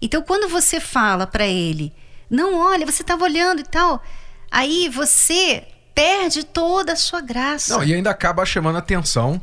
Então, 0.00 0.22
quando 0.22 0.48
você 0.48 0.78
fala 0.78 1.26
para 1.26 1.46
ele, 1.46 1.92
não 2.28 2.54
olha, 2.58 2.84
você 2.84 3.02
estava 3.02 3.24
olhando 3.24 3.60
e 3.60 3.64
tal, 3.64 4.02
aí 4.50 4.88
você 4.88 5.66
perde 5.94 6.44
toda 6.44 6.92
a 6.92 6.96
sua 6.96 7.20
graça. 7.20 7.74
Não, 7.74 7.84
e 7.84 7.94
ainda 7.94 8.10
acaba 8.10 8.44
chamando 8.44 8.76
atenção 8.76 9.40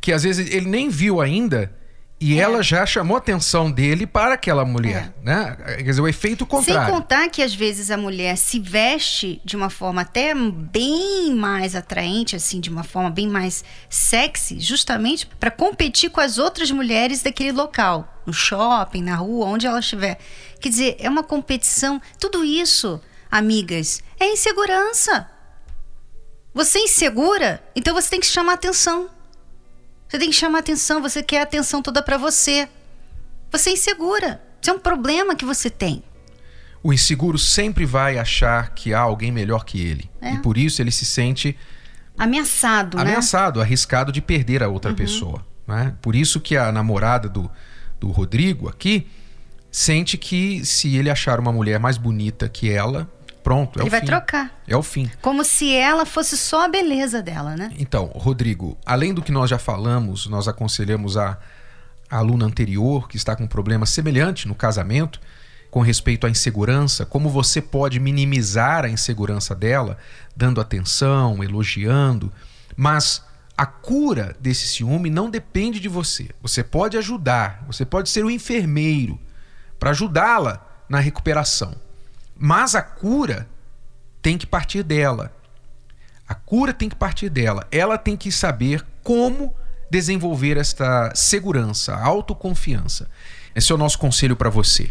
que 0.00 0.12
às 0.12 0.22
vezes 0.22 0.50
ele 0.52 0.68
nem 0.68 0.88
viu 0.88 1.20
ainda 1.20 1.72
E 2.20 2.36
É. 2.36 2.42
ela 2.42 2.62
já 2.64 2.84
chamou 2.84 3.14
a 3.16 3.18
atenção 3.18 3.70
dele 3.70 4.04
para 4.04 4.34
aquela 4.34 4.64
mulher, 4.64 5.14
né? 5.22 5.56
Quer 5.76 5.82
dizer, 5.84 6.00
o 6.00 6.08
efeito 6.08 6.38
Sem 6.40 6.48
contrário. 6.48 6.92
contar 6.92 7.28
que 7.28 7.40
às 7.40 7.54
vezes 7.54 7.92
a 7.92 7.96
mulher 7.96 8.36
se 8.36 8.58
veste 8.58 9.40
de 9.44 9.54
uma 9.54 9.70
forma 9.70 10.00
até 10.00 10.34
bem 10.34 11.32
mais 11.36 11.76
atraente, 11.76 12.34
assim, 12.34 12.58
de 12.58 12.70
uma 12.70 12.82
forma 12.82 13.08
bem 13.08 13.28
mais 13.28 13.64
sexy, 13.88 14.58
justamente 14.58 15.26
para 15.38 15.50
competir 15.50 16.10
com 16.10 16.20
as 16.20 16.38
outras 16.38 16.72
mulheres 16.72 17.22
daquele 17.22 17.52
local, 17.52 18.12
no 18.26 18.32
shopping, 18.32 19.02
na 19.02 19.14
rua, 19.14 19.46
onde 19.46 19.66
ela 19.68 19.78
estiver. 19.78 20.18
Quer 20.60 20.70
dizer, 20.70 20.96
é 20.98 21.08
uma 21.08 21.22
competição. 21.22 22.02
Tudo 22.18 22.44
isso, 22.44 23.00
amigas, 23.30 24.02
é 24.18 24.26
insegurança. 24.32 25.30
Você 26.52 26.78
é 26.78 26.82
insegura, 26.82 27.62
então 27.76 27.94
você 27.94 28.10
tem 28.10 28.18
que 28.18 28.26
chamar 28.26 28.54
atenção. 28.54 29.08
Você 30.08 30.18
tem 30.18 30.30
que 30.30 30.36
chamar 30.36 30.60
atenção, 30.60 31.02
você 31.02 31.22
quer 31.22 31.40
a 31.40 31.42
atenção 31.42 31.82
toda 31.82 32.02
para 32.02 32.16
você. 32.16 32.68
Você 33.52 33.70
é 33.70 33.72
insegura. 33.74 34.42
Isso 34.60 34.70
é 34.70 34.72
um 34.72 34.78
problema 34.78 35.36
que 35.36 35.44
você 35.44 35.68
tem. 35.68 36.02
O 36.82 36.92
inseguro 36.92 37.38
sempre 37.38 37.84
vai 37.84 38.18
achar 38.18 38.70
que 38.70 38.94
há 38.94 39.00
alguém 39.00 39.30
melhor 39.30 39.64
que 39.64 39.80
ele. 39.80 40.10
É. 40.20 40.34
E 40.34 40.38
por 40.38 40.56
isso 40.56 40.80
ele 40.80 40.90
se 40.90 41.04
sente 41.04 41.56
Ameaçado, 42.16 42.96
né? 42.96 43.02
ameaçado, 43.02 43.60
arriscado 43.60 44.10
de 44.10 44.20
perder 44.20 44.62
a 44.62 44.68
outra 44.68 44.92
pessoa. 44.92 45.46
Né? 45.66 45.94
Por 46.02 46.16
isso 46.16 46.40
que 46.40 46.56
a 46.56 46.72
namorada 46.72 47.28
do, 47.28 47.48
do 48.00 48.08
Rodrigo 48.10 48.68
aqui 48.68 49.06
sente 49.70 50.16
que 50.16 50.64
se 50.64 50.96
ele 50.96 51.10
achar 51.10 51.38
uma 51.38 51.52
mulher 51.52 51.78
mais 51.78 51.96
bonita 51.96 52.48
que 52.48 52.70
ela, 52.70 53.08
pronto, 53.48 53.78
é 53.78 53.82
Ele 53.82 53.88
o 53.88 53.90
vai 53.90 54.00
fim. 54.00 54.06
trocar. 54.06 54.60
É 54.66 54.76
o 54.76 54.82
fim. 54.82 55.10
Como 55.22 55.42
se 55.42 55.74
ela 55.74 56.04
fosse 56.04 56.36
só 56.36 56.66
a 56.66 56.68
beleza 56.68 57.22
dela, 57.22 57.56
né? 57.56 57.72
Então, 57.78 58.12
Rodrigo, 58.14 58.76
além 58.84 59.14
do 59.14 59.22
que 59.22 59.32
nós 59.32 59.48
já 59.48 59.58
falamos, 59.58 60.26
nós 60.26 60.46
aconselhamos 60.46 61.16
a, 61.16 61.38
a 62.10 62.18
aluna 62.18 62.44
anterior 62.44 63.08
que 63.08 63.16
está 63.16 63.34
com 63.34 63.44
um 63.44 63.48
problema 63.48 63.86
semelhante 63.86 64.46
no 64.46 64.54
casamento, 64.54 65.18
com 65.70 65.80
respeito 65.80 66.26
à 66.26 66.30
insegurança, 66.30 67.06
como 67.06 67.30
você 67.30 67.62
pode 67.62 67.98
minimizar 67.98 68.84
a 68.84 68.88
insegurança 68.90 69.54
dela, 69.54 69.96
dando 70.36 70.60
atenção, 70.60 71.42
elogiando, 71.42 72.30
mas 72.76 73.24
a 73.56 73.64
cura 73.64 74.36
desse 74.38 74.66
ciúme 74.66 75.08
não 75.08 75.30
depende 75.30 75.80
de 75.80 75.88
você. 75.88 76.28
Você 76.42 76.62
pode 76.62 76.98
ajudar, 76.98 77.64
você 77.66 77.86
pode 77.86 78.10
ser 78.10 78.26
o 78.26 78.30
enfermeiro 78.30 79.18
para 79.78 79.90
ajudá-la 79.90 80.66
na 80.86 81.00
recuperação. 81.00 81.87
Mas 82.38 82.74
a 82.74 82.82
cura 82.82 83.48
tem 84.22 84.38
que 84.38 84.46
partir 84.46 84.82
dela. 84.82 85.32
A 86.26 86.34
cura 86.34 86.72
tem 86.72 86.88
que 86.88 86.94
partir 86.94 87.28
dela. 87.28 87.66
Ela 87.70 87.98
tem 87.98 88.16
que 88.16 88.30
saber 88.30 88.84
como 89.02 89.54
desenvolver 89.90 90.56
esta 90.56 91.12
segurança, 91.14 91.96
autoconfiança. 91.96 93.08
Esse 93.54 93.72
é 93.72 93.74
o 93.74 93.78
nosso 93.78 93.98
conselho 93.98 94.36
para 94.36 94.50
você. 94.50 94.90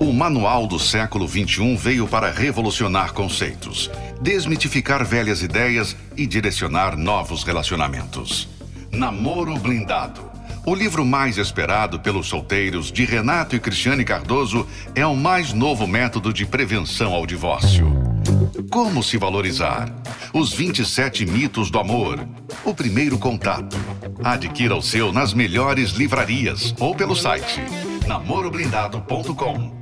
O 0.00 0.12
Manual 0.12 0.66
do 0.66 0.78
Século 0.78 1.28
XXI 1.28 1.76
veio 1.76 2.08
para 2.08 2.30
revolucionar 2.30 3.12
conceitos, 3.12 3.90
desmitificar 4.20 5.04
velhas 5.04 5.42
ideias 5.42 5.96
e 6.16 6.26
direcionar 6.26 6.96
novos 6.96 7.44
relacionamentos. 7.44 8.48
Namoro 8.90 9.56
Blindado. 9.58 10.31
O 10.64 10.76
livro 10.76 11.04
mais 11.04 11.38
esperado 11.38 11.98
pelos 11.98 12.28
solteiros 12.28 12.92
de 12.92 13.04
Renato 13.04 13.56
e 13.56 13.58
Cristiane 13.58 14.04
Cardoso 14.04 14.64
é 14.94 15.04
o 15.04 15.16
mais 15.16 15.52
novo 15.52 15.88
método 15.88 16.32
de 16.32 16.46
prevenção 16.46 17.14
ao 17.14 17.26
divórcio. 17.26 17.92
Como 18.70 19.02
se 19.02 19.18
valorizar? 19.18 19.92
Os 20.32 20.52
27 20.52 21.26
mitos 21.26 21.68
do 21.68 21.80
amor. 21.80 22.24
O 22.64 22.72
primeiro 22.72 23.18
contato. 23.18 23.76
Adquira 24.22 24.76
o 24.76 24.82
seu 24.82 25.12
nas 25.12 25.34
melhores 25.34 25.90
livrarias 25.90 26.72
ou 26.78 26.94
pelo 26.94 27.16
site 27.16 27.60
namoroblindado.com. 28.06 29.72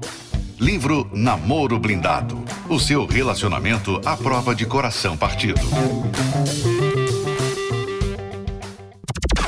Livro 0.59 1.11
Namoro 1.13 1.79
Blindado. 1.79 2.43
O 2.71 2.79
seu 2.79 3.05
relacionamento 3.05 4.01
à 4.05 4.17
prova 4.17 4.55
de 4.55 4.65
coração 4.65 5.17
partido. 5.17 5.61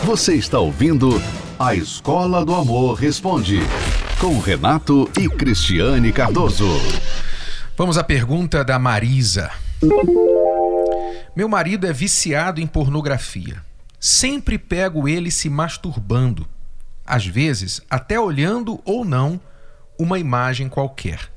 Você 0.05 0.35
está 0.35 0.59
ouvindo 0.59 1.11
A 1.57 1.77
Escola 1.77 2.45
do 2.45 2.53
Amor 2.53 2.95
Responde, 2.95 3.61
com 4.21 4.37
Renato 4.41 5.09
e 5.17 5.29
Cristiane 5.29 6.13
Cardoso. 6.13 6.67
Vamos 7.77 7.97
à 7.97 8.03
pergunta 8.03 8.65
da 8.65 8.81
Marisa. 8.81 9.49
Meu 11.37 11.49
marido 11.49 11.87
é 11.87 11.93
viciado 11.93 12.61
em 12.61 12.67
pornografia. 12.67 13.65
Sempre 14.01 14.59
pego 14.59 15.07
ele 15.07 15.31
se 15.31 15.49
masturbando. 15.49 16.49
Às 17.07 17.25
vezes, 17.25 17.81
até 17.89 18.19
olhando 18.19 18.81
ou 18.85 19.05
não 19.05 19.41
uma 19.97 20.19
imagem 20.19 20.69
qualquer. 20.69 21.31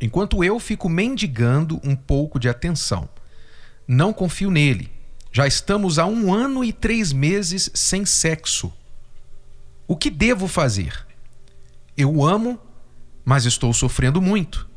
Enquanto 0.00 0.44
eu 0.44 0.60
fico 0.60 0.88
mendigando 0.88 1.80
um 1.82 1.96
pouco 1.96 2.38
de 2.38 2.48
atenção. 2.48 3.08
Não 3.88 4.12
confio 4.12 4.52
nele. 4.52 4.93
Já 5.36 5.48
estamos 5.48 5.98
há 5.98 6.06
um 6.06 6.32
ano 6.32 6.62
e 6.62 6.72
três 6.72 7.12
meses 7.12 7.68
sem 7.74 8.06
sexo. 8.06 8.72
O 9.84 9.96
que 9.96 10.08
devo 10.08 10.46
fazer? 10.46 11.04
Eu 11.96 12.24
amo, 12.24 12.56
mas 13.24 13.44
estou 13.44 13.72
sofrendo 13.72 14.22
muito. 14.22 14.70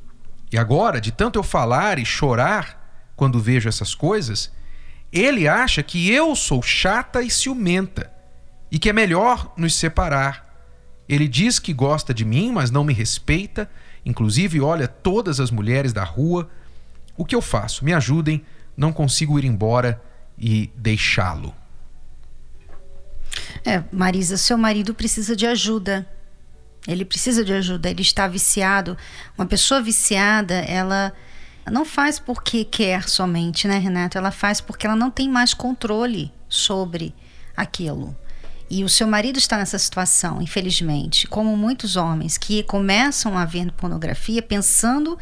E 0.52 0.58
agora, 0.58 1.00
de 1.00 1.12
tanto 1.12 1.38
eu 1.38 1.44
falar 1.44 2.00
e 2.00 2.06
chorar 2.06 3.12
quando 3.16 3.40
vejo 3.40 3.70
essas 3.70 3.94
coisas, 3.94 4.52
ele 5.14 5.48
acha 5.48 5.84
que 5.84 6.12
eu 6.12 6.36
sou 6.36 6.64
chata 6.64 7.22
e 7.22 7.30
ciumenta 7.30 8.12
e 8.72 8.80
que 8.80 8.90
é 8.90 8.94
melhor 8.94 9.54
nos 9.56 9.76
separar. 9.76 10.66
Ele 11.08 11.28
diz 11.28 11.60
que 11.60 11.72
gosta 11.72 12.16
de 12.16 12.26
mim, 12.26 12.52
mas 12.52 12.72
não 12.72 12.84
me 12.84 12.96
respeita, 12.96 13.70
inclusive 14.04 14.60
olha 14.60 14.88
todas 14.88 15.40
as 15.40 15.52
mulheres 15.52 15.94
da 15.94 16.04
rua. 16.04 16.50
O 17.16 17.24
que 17.24 17.36
eu 17.36 17.44
faço? 17.44 17.86
Me 17.86 17.94
ajudem, 17.94 18.44
não 18.76 18.92
consigo 18.92 19.38
ir 19.38 19.46
embora 19.46 20.02
e 20.38 20.70
deixá-lo. 20.76 21.54
É, 23.66 23.84
Marisa, 23.92 24.38
seu 24.38 24.58
marido 24.58 24.94
precisa 24.94 25.36
de 25.36 25.46
ajuda. 25.46 26.08
Ele 26.88 27.04
precisa 27.04 27.44
de 27.44 27.52
ajuda, 27.52 27.90
ele 27.90 28.02
está 28.02 28.28
viciado. 28.28 28.98
Uma 29.38 29.46
pessoa 29.46 29.82
viciada, 29.82 30.56
ela 30.56 31.12
não 31.70 31.84
faz 31.84 32.18
porque 32.18 32.64
quer 32.64 33.10
somente, 33.10 33.68
né, 33.68 33.78
Renato? 33.78 34.18
Ela 34.18 34.32
faz 34.32 34.62
porque 34.62 34.88
ela 34.88 34.96
não 34.96 35.12
tem 35.12 35.30
mais 35.30 35.54
controle 35.54 36.32
sobre 36.48 37.14
aquilo. 37.56 38.16
E 38.70 38.84
o 38.84 38.90
seu 38.90 39.08
marido 39.08 39.38
está 39.38 39.58
nessa 39.58 39.80
situação, 39.80 40.42
infelizmente, 40.42 41.28
como 41.28 41.56
muitos 41.56 41.96
homens 41.96 42.38
que 42.38 42.64
começam 42.64 43.38
a 43.38 43.46
ver 43.46 43.72
pornografia 43.72 44.42
pensando 44.42 45.18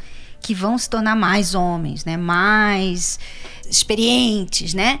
que 0.46 0.54
vão 0.54 0.78
se 0.78 0.88
tornar 0.88 1.16
mais 1.16 1.56
homens, 1.56 2.04
né? 2.04 2.16
Mais 2.16 3.18
experientes, 3.68 4.74
né? 4.74 5.00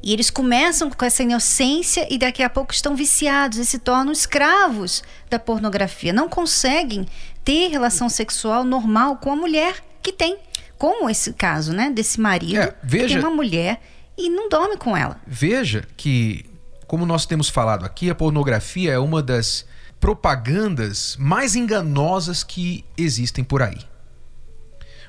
E 0.00 0.12
eles 0.12 0.30
começam 0.30 0.88
com 0.88 1.04
essa 1.04 1.22
inocência 1.24 2.06
e 2.08 2.16
daqui 2.16 2.42
a 2.44 2.48
pouco 2.48 2.72
estão 2.72 2.94
viciados 2.94 3.58
e 3.58 3.64
se 3.66 3.80
tornam 3.80 4.12
escravos 4.12 5.02
da 5.28 5.38
pornografia. 5.38 6.12
Não 6.12 6.28
conseguem 6.28 7.06
ter 7.44 7.68
relação 7.68 8.08
sexual 8.08 8.62
normal 8.62 9.16
com 9.16 9.32
a 9.32 9.36
mulher 9.36 9.82
que 10.00 10.12
tem. 10.12 10.36
Como 10.78 11.10
esse 11.10 11.32
caso, 11.32 11.72
né? 11.72 11.90
Desse 11.90 12.20
marido 12.20 12.58
É, 12.60 12.66
que 12.68 12.74
veja- 12.84 13.08
tem 13.08 13.18
uma 13.18 13.34
mulher 13.34 13.80
e 14.16 14.28
não 14.30 14.48
dorme 14.48 14.76
com 14.76 14.96
ela. 14.96 15.20
Veja 15.26 15.84
que, 15.96 16.44
como 16.86 17.04
nós 17.04 17.26
temos 17.26 17.48
falado 17.48 17.84
aqui, 17.84 18.10
a 18.10 18.14
pornografia 18.14 18.92
é 18.92 18.98
uma 18.98 19.20
das 19.22 19.64
propagandas 19.98 21.16
mais 21.18 21.56
enganosas 21.56 22.44
que 22.44 22.84
existem 22.96 23.42
por 23.42 23.62
aí. 23.62 23.78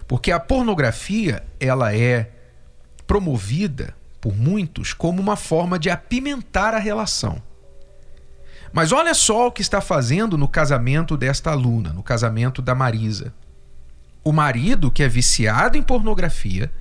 Porque 0.08 0.32
a 0.32 0.40
pornografia, 0.40 1.44
ela 1.60 1.96
é 1.96 2.32
promovida 3.08 3.96
por 4.20 4.36
muitos 4.36 4.94
como 4.94 5.22
uma 5.22 5.36
forma 5.36 5.78
de 5.78 5.90
apimentar 5.90 6.74
a 6.74 6.80
relação. 6.80 7.42
Mas 8.74 8.92
olha 8.92 9.14
só 9.14 9.48
o 9.48 9.52
que 9.52 9.62
está 9.62 9.80
fazendo 9.80 10.38
no 10.38 10.48
casamento 10.48 11.16
desta 11.16 11.52
aluna, 11.52 11.94
no 11.94 12.04
casamento 12.04 12.62
da 12.62 12.76
Marisa. 12.76 13.34
O 14.24 14.34
marido, 14.34 14.92
que 14.92 15.04
é 15.04 15.08
viciado 15.08 15.78
em 15.78 15.82
pornografia, 15.82 16.72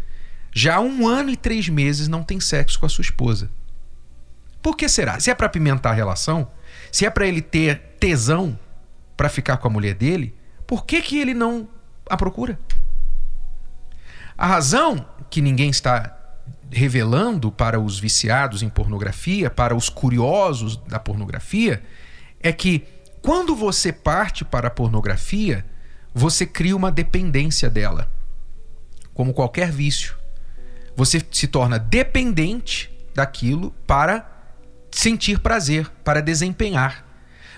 já 0.50 0.76
há 0.76 0.80
um 0.80 1.06
ano 1.06 1.30
e 1.30 1.36
três 1.36 1.68
meses 1.68 2.08
não 2.08 2.22
tem 2.22 2.40
sexo 2.40 2.80
com 2.80 2.86
a 2.86 2.88
sua 2.88 3.02
esposa. 3.02 3.50
Por 4.62 4.76
que 4.76 4.88
será? 4.88 5.20
Se 5.20 5.30
é 5.30 5.34
para 5.34 5.46
apimentar 5.46 5.90
a 5.90 5.94
relação, 5.94 6.48
se 6.90 7.04
é 7.04 7.10
para 7.10 7.26
ele 7.26 7.42
ter 7.42 7.78
tesão 8.00 8.58
para 9.16 9.28
ficar 9.28 9.58
com 9.58 9.68
a 9.68 9.70
mulher 9.70 9.94
dele, 9.94 10.34
por 10.66 10.86
que, 10.86 11.02
que 11.02 11.18
ele 11.18 11.34
não 11.34 11.68
a 12.08 12.16
procura? 12.16 12.58
A 14.36 14.46
razão 14.46 15.06
que 15.30 15.40
ninguém 15.40 15.70
está 15.70 16.16
revelando 16.70 17.52
para 17.52 17.78
os 17.78 17.98
viciados 17.98 18.62
em 18.62 18.68
pornografia, 18.68 19.48
para 19.48 19.76
os 19.76 19.88
curiosos 19.88 20.76
da 20.76 20.98
pornografia, 20.98 21.82
é 22.40 22.52
que 22.52 22.84
quando 23.22 23.54
você 23.54 23.92
parte 23.92 24.44
para 24.44 24.68
a 24.68 24.70
pornografia, 24.70 25.64
você 26.12 26.44
cria 26.44 26.76
uma 26.76 26.90
dependência 26.90 27.70
dela. 27.70 28.10
Como 29.14 29.32
qualquer 29.32 29.70
vício. 29.70 30.16
Você 30.96 31.24
se 31.30 31.46
torna 31.46 31.78
dependente 31.78 32.90
daquilo 33.14 33.70
para 33.86 34.30
sentir 34.90 35.38
prazer, 35.38 35.88
para 36.04 36.20
desempenhar. 36.20 37.04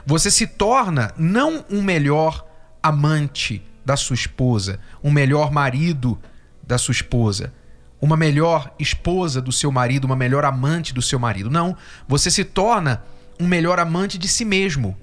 Você 0.04 0.30
se 0.30 0.46
torna 0.46 1.12
não 1.16 1.64
um 1.68 1.82
melhor 1.82 2.46
amante 2.82 3.62
da 3.84 3.96
sua 3.96 4.14
esposa, 4.14 4.78
um 5.02 5.10
melhor 5.10 5.50
marido 5.50 6.18
da 6.66 6.76
sua 6.78 6.92
esposa, 6.92 7.52
uma 8.00 8.16
melhor 8.16 8.74
esposa 8.78 9.40
do 9.40 9.52
seu 9.52 9.70
marido, 9.70 10.04
uma 10.04 10.16
melhor 10.16 10.44
amante 10.44 10.92
do 10.92 11.00
seu 11.00 11.18
marido. 11.18 11.50
Não, 11.50 11.76
você 12.06 12.30
se 12.30 12.44
torna 12.44 13.02
um 13.40 13.46
melhor 13.46 13.78
amante 13.78 14.18
de 14.18 14.28
si 14.28 14.44
mesmo. 14.44 14.96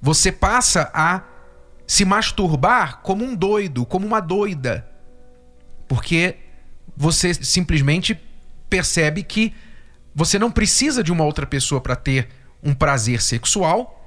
Você 0.00 0.32
passa 0.32 0.90
a 0.92 1.22
se 1.86 2.04
masturbar 2.04 3.00
como 3.02 3.24
um 3.24 3.34
doido, 3.34 3.84
como 3.84 4.06
uma 4.06 4.20
doida. 4.20 4.88
Porque 5.86 6.36
você 6.96 7.34
simplesmente 7.34 8.18
percebe 8.68 9.22
que 9.22 9.54
você 10.14 10.38
não 10.38 10.50
precisa 10.50 11.02
de 11.02 11.12
uma 11.12 11.24
outra 11.24 11.46
pessoa 11.46 11.80
para 11.80 11.96
ter 11.96 12.28
um 12.62 12.74
prazer 12.74 13.20
sexual. 13.20 13.98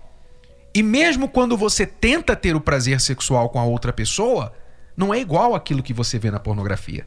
E 0.74 0.84
mesmo 0.84 1.29
quando 1.29 1.55
você 1.55 1.86
tenta 1.86 2.36
ter 2.36 2.55
o 2.55 2.62
prazer 2.62 3.00
sexual 3.00 3.50
com 3.50 3.60
a 3.60 3.63
outra 3.63 3.93
pessoa, 3.93 4.53
não 4.96 5.14
é 5.14 5.20
igual 5.20 5.56
aquilo 5.56 5.84
que 5.84 5.94
você 5.94 6.18
vê 6.18 6.32
na 6.32 6.40
pornografia. 6.40 7.06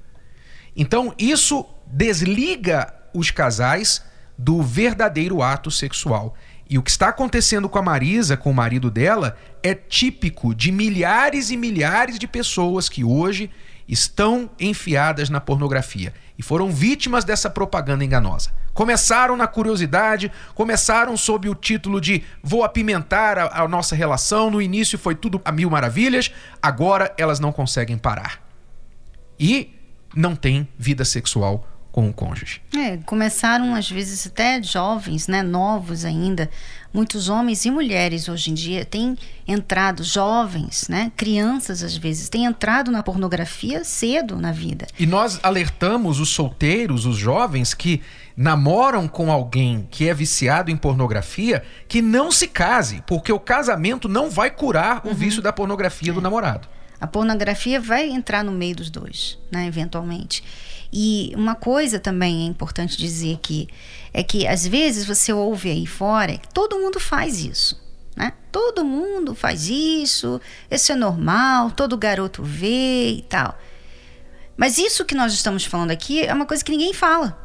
Então, 0.77 1.15
isso 1.19 1.67
desliga 1.87 2.95
os 3.15 3.31
casais 3.31 4.05
do 4.37 4.63
verdadeiro 4.63 5.43
ato 5.43 5.71
sexual. 5.71 6.35
E 6.71 6.79
o 6.79 6.83
que 6.83 6.91
está 6.91 7.09
acontecendo 7.09 7.69
com 7.69 7.79
a 7.79 7.83
Marisa, 7.83 8.37
com 8.37 8.51
o 8.51 8.55
marido 8.55 8.91
dela, 8.91 9.37
é 9.63 9.75
típico 9.75 10.55
de 10.55 10.71
milhares 10.71 11.51
e 11.51 11.57
milhares 11.57 12.19
de 12.19 12.29
pessoas 12.29 12.89
que 12.89 13.03
hoje 13.03 13.51
estão 13.89 14.51
enfiadas 14.61 15.31
na 15.31 15.41
pornografia 15.41 16.13
e 16.39 16.43
foram 16.43 16.71
vítimas 16.71 17.25
dessa 17.25 17.51
propaganda 17.51 18.05
enganosa. 18.05 18.53
Começaram 18.73 19.37
na 19.37 19.49
curiosidade, 19.49 20.31
começaram 20.55 21.17
sob 21.17 21.49
o 21.49 21.55
título 21.55 22.01
de 22.01 22.23
vou 22.41 22.63
apimentar 22.63 23.37
a, 23.37 23.63
a 23.63 23.67
nossa 23.67 23.97
relação. 23.97 24.49
No 24.49 24.63
início 24.63 24.97
foi 24.97 25.17
tudo 25.17 25.41
a 25.45 25.51
mil 25.51 25.69
maravilhas, 25.69 26.33
agora 26.63 27.13
elas 27.19 27.41
não 27.41 27.51
conseguem 27.51 27.99
parar. 27.99 28.41
E 29.39 29.75
não 30.15 30.37
têm 30.37 30.69
vida 30.79 31.05
sexual 31.05 31.67
com 31.99 32.11
o 32.11 32.13
cônjuge. 32.13 32.61
É, 32.77 32.97
começaram 32.99 33.75
às 33.75 33.91
vezes 33.91 34.25
até 34.25 34.63
jovens, 34.63 35.27
né, 35.27 35.43
novos 35.43 36.05
ainda. 36.05 36.49
Muitos 36.95 37.29
homens 37.29 37.65
e 37.65 37.73
mulheres 37.73 38.29
hoje 38.29 38.53
em 38.53 38.55
dia 38.55 38.85
têm 38.85 39.19
entrado, 39.49 40.05
jovens, 40.05 40.87
né, 40.89 41.11
crianças 41.17 41.83
às 41.83 41.97
vezes, 41.97 42.29
têm 42.29 42.45
entrado 42.45 42.93
na 42.93 43.03
pornografia 43.03 43.83
cedo 43.83 44.37
na 44.37 44.53
vida. 44.53 44.87
E 44.97 45.07
nós 45.07 45.41
alertamos 45.43 46.21
os 46.21 46.29
solteiros, 46.29 47.05
os 47.05 47.17
jovens 47.17 47.75
que 47.75 48.01
namoram 48.37 49.09
com 49.09 49.33
alguém 49.33 49.89
que 49.91 50.09
é 50.09 50.15
viciado 50.15 50.71
em 50.71 50.77
pornografia, 50.77 51.65
que 51.89 52.01
não 52.01 52.31
se 52.31 52.47
case, 52.47 53.03
porque 53.09 53.33
o 53.33 53.41
casamento 53.41 54.09
não 54.09 54.31
vai 54.31 54.53
curar 54.53 55.05
o 55.05 55.09
uhum. 55.09 55.15
vício 55.15 55.43
da 55.43 55.53
pornografia 55.53 56.13
é. 56.13 56.15
do 56.15 56.21
namorado. 56.21 56.69
A 57.01 57.09
pornografia 57.09 57.81
vai 57.81 58.09
entrar 58.09 58.45
no 58.45 58.53
meio 58.53 58.77
dos 58.77 58.89
dois, 58.89 59.37
né, 59.51 59.67
eventualmente. 59.67 60.45
E 60.93 61.33
uma 61.37 61.55
coisa 61.55 61.99
também 61.99 62.45
é 62.45 62.47
importante 62.47 62.97
dizer 62.97 63.35
aqui 63.35 63.69
é 64.13 64.23
que 64.23 64.47
às 64.47 64.67
vezes 64.67 65.05
você 65.05 65.33
ouve 65.33 65.71
aí 65.71 65.87
fora 65.87 66.41
todo 66.55 66.79
mundo 66.79 66.99
faz 66.99 67.45
isso. 67.45 67.79
Né? 68.17 68.33
Todo 68.51 68.85
mundo 68.85 69.35
faz 69.35 69.69
isso, 69.69 70.41
isso 70.71 70.91
é 70.91 70.95
normal, 70.95 71.71
todo 71.71 71.97
garoto 71.97 72.43
vê 72.43 73.11
e 73.13 73.23
tal. 73.23 73.57
Mas 74.57 74.77
isso 74.77 75.05
que 75.05 75.15
nós 75.15 75.33
estamos 75.33 75.65
falando 75.65 75.93
aqui 75.93 76.25
é 76.25 76.35
uma 76.35 76.47
coisa 76.47 76.65
que 76.65 76.73
ninguém 76.73 76.93
fala. 76.93 77.41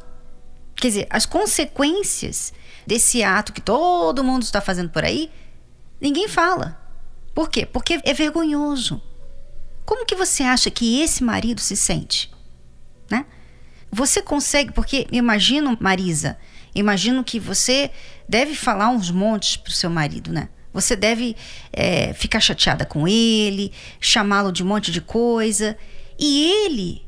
Quer 0.76 0.88
dizer, 0.88 1.08
as 1.10 1.26
consequências 1.28 2.52
desse 2.88 3.22
ato 3.22 3.54
que 3.54 3.62
todo 3.62 4.24
mundo 4.24 4.42
está 4.42 4.60
fazendo 4.60 4.90
por 4.90 5.04
aí, 5.04 5.30
ninguém 6.02 6.28
fala. 6.28 6.82
Por 7.36 7.50
quê? 7.50 7.66
Porque 7.66 8.00
é 8.04 8.14
vergonhoso. 8.14 9.02
Como 9.86 10.06
que 10.06 10.16
você 10.16 10.44
acha 10.44 10.72
que 10.72 11.02
esse 11.02 11.24
marido 11.24 11.62
se 11.62 11.76
sente? 11.76 12.32
Né? 13.14 13.26
Você 13.92 14.24
consegue, 14.24 14.72
porque 14.72 15.08
imagino, 15.12 15.78
Marisa, 15.80 16.36
imagino 16.74 17.24
que 17.24 17.40
você 17.40 17.92
deve 18.28 18.56
falar 18.56 18.90
uns 18.90 19.12
montes 19.12 19.56
pro 19.56 19.72
seu 19.72 19.90
marido, 19.90 20.32
né? 20.32 20.50
Você 20.74 20.96
deve 20.96 21.36
é, 21.72 22.12
ficar 22.14 22.40
chateada 22.40 22.88
com 22.88 23.08
ele, 23.08 23.72
chamá-lo 24.02 24.52
de 24.52 24.64
um 24.64 24.66
monte 24.66 24.92
de 24.92 25.00
coisa. 25.00 25.78
E 26.18 26.66
ele, 26.66 27.06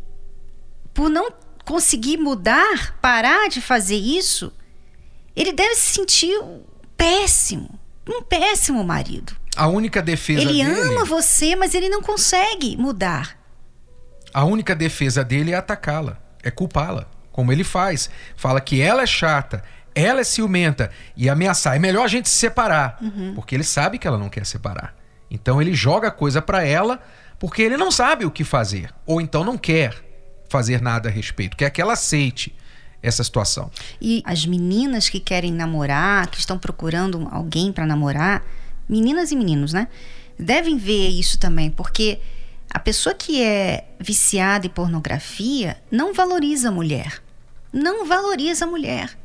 por 0.94 1.10
não 1.10 1.32
conseguir 1.64 2.18
mudar, 2.18 3.00
parar 3.02 3.50
de 3.50 3.60
fazer 3.60 3.96
isso, 3.96 4.54
ele 5.36 5.52
deve 5.52 5.74
se 5.74 5.96
sentir 5.96 6.40
péssimo. 6.96 7.80
Um 8.08 8.22
péssimo 8.22 8.84
marido. 8.84 9.36
A 9.58 9.68
única 9.68 10.04
defesa 10.04 10.42
ele 10.42 10.54
dele. 10.54 10.62
Ele 10.62 10.82
ama 10.82 11.04
você, 11.04 11.56
mas 11.56 11.74
ele 11.74 11.90
não 11.90 12.04
consegue 12.04 12.78
mudar. 12.78 13.44
A 14.36 14.44
única 14.44 14.76
defesa 14.76 15.24
dele 15.24 15.54
é 15.54 15.56
atacá-la, 15.56 16.18
é 16.44 16.52
culpá-la, 16.52 17.08
como 17.32 17.54
ele 17.54 17.64
faz. 17.64 18.10
Fala 18.36 18.60
que 18.60 18.82
ela 18.82 19.02
é 19.02 19.06
chata, 19.06 19.64
ela 19.96 20.20
é 20.20 20.26
ciumenta 20.26 20.92
e 21.16 21.30
ameaçar. 21.30 21.78
É 21.78 21.80
melhor 21.80 22.04
a 22.04 22.08
gente 22.10 22.28
se 22.28 22.36
separar, 22.36 22.98
uhum. 23.02 23.32
porque 23.34 23.56
ele 23.56 23.64
sabe 23.64 23.98
que 23.98 24.06
ela 24.06 24.18
não 24.18 24.28
quer 24.28 24.46
separar. 24.46 24.94
Então 25.32 25.62
ele 25.62 25.74
joga 25.74 26.10
a 26.10 26.12
coisa 26.12 26.42
para 26.42 26.66
ela 26.66 27.02
porque 27.40 27.62
ele 27.62 27.78
não 27.78 27.90
sabe 27.90 28.26
o 28.26 28.30
que 28.30 28.44
fazer, 28.44 28.94
ou 29.06 29.22
então 29.22 29.42
não 29.42 29.58
quer 29.58 29.96
fazer 30.50 30.82
nada 30.82 31.08
a 31.08 31.12
respeito, 31.14 31.56
quer 31.56 31.70
que 31.70 31.82
ela 31.82 31.94
aceite 31.94 32.54
essa 33.02 33.24
situação. 33.24 33.72
E 34.02 34.22
as 34.26 34.46
meninas 34.46 35.08
que 35.08 35.22
querem 35.22 35.54
namorar, 35.54 36.28
que 36.28 36.40
estão 36.40 36.60
procurando 36.60 37.26
alguém 37.32 37.72
para 37.72 37.86
namorar, 37.86 38.44
meninas 38.90 39.32
e 39.32 39.36
meninos, 39.38 39.72
né? 39.72 39.88
Devem 40.38 40.78
ver 40.78 41.08
isso 41.08 41.40
também, 41.40 41.72
porque 41.72 42.20
a 42.76 42.80
pessoa 42.80 43.16
que 43.16 43.42
é 43.42 43.88
viciada 43.98 44.68
em 44.68 44.70
pornografia 44.70 45.82
não 45.90 46.14
valoriza 46.14 46.68
a 46.68 46.72
mulher. 46.74 47.24
Não 47.72 48.06
valoriza 48.06 48.66
a 48.66 48.68
mulher. 48.68 49.18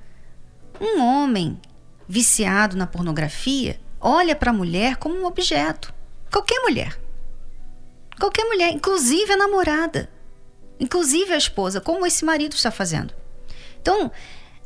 Um 0.80 1.02
homem 1.02 1.60
viciado 2.08 2.76
na 2.76 2.86
pornografia 2.86 3.80
olha 4.00 4.36
para 4.36 4.52
a 4.52 4.54
mulher 4.54 4.98
como 4.98 5.16
um 5.16 5.26
objeto. 5.26 5.92
Qualquer 6.30 6.60
mulher. 6.60 6.96
Qualquer 8.20 8.44
mulher, 8.44 8.70
inclusive 8.70 9.32
a 9.32 9.36
namorada. 9.36 10.08
Inclusive 10.78 11.32
a 11.32 11.36
esposa, 11.36 11.80
como 11.80 12.06
esse 12.06 12.24
marido 12.24 12.54
está 12.54 12.70
fazendo. 12.70 13.12
Então, 13.82 14.12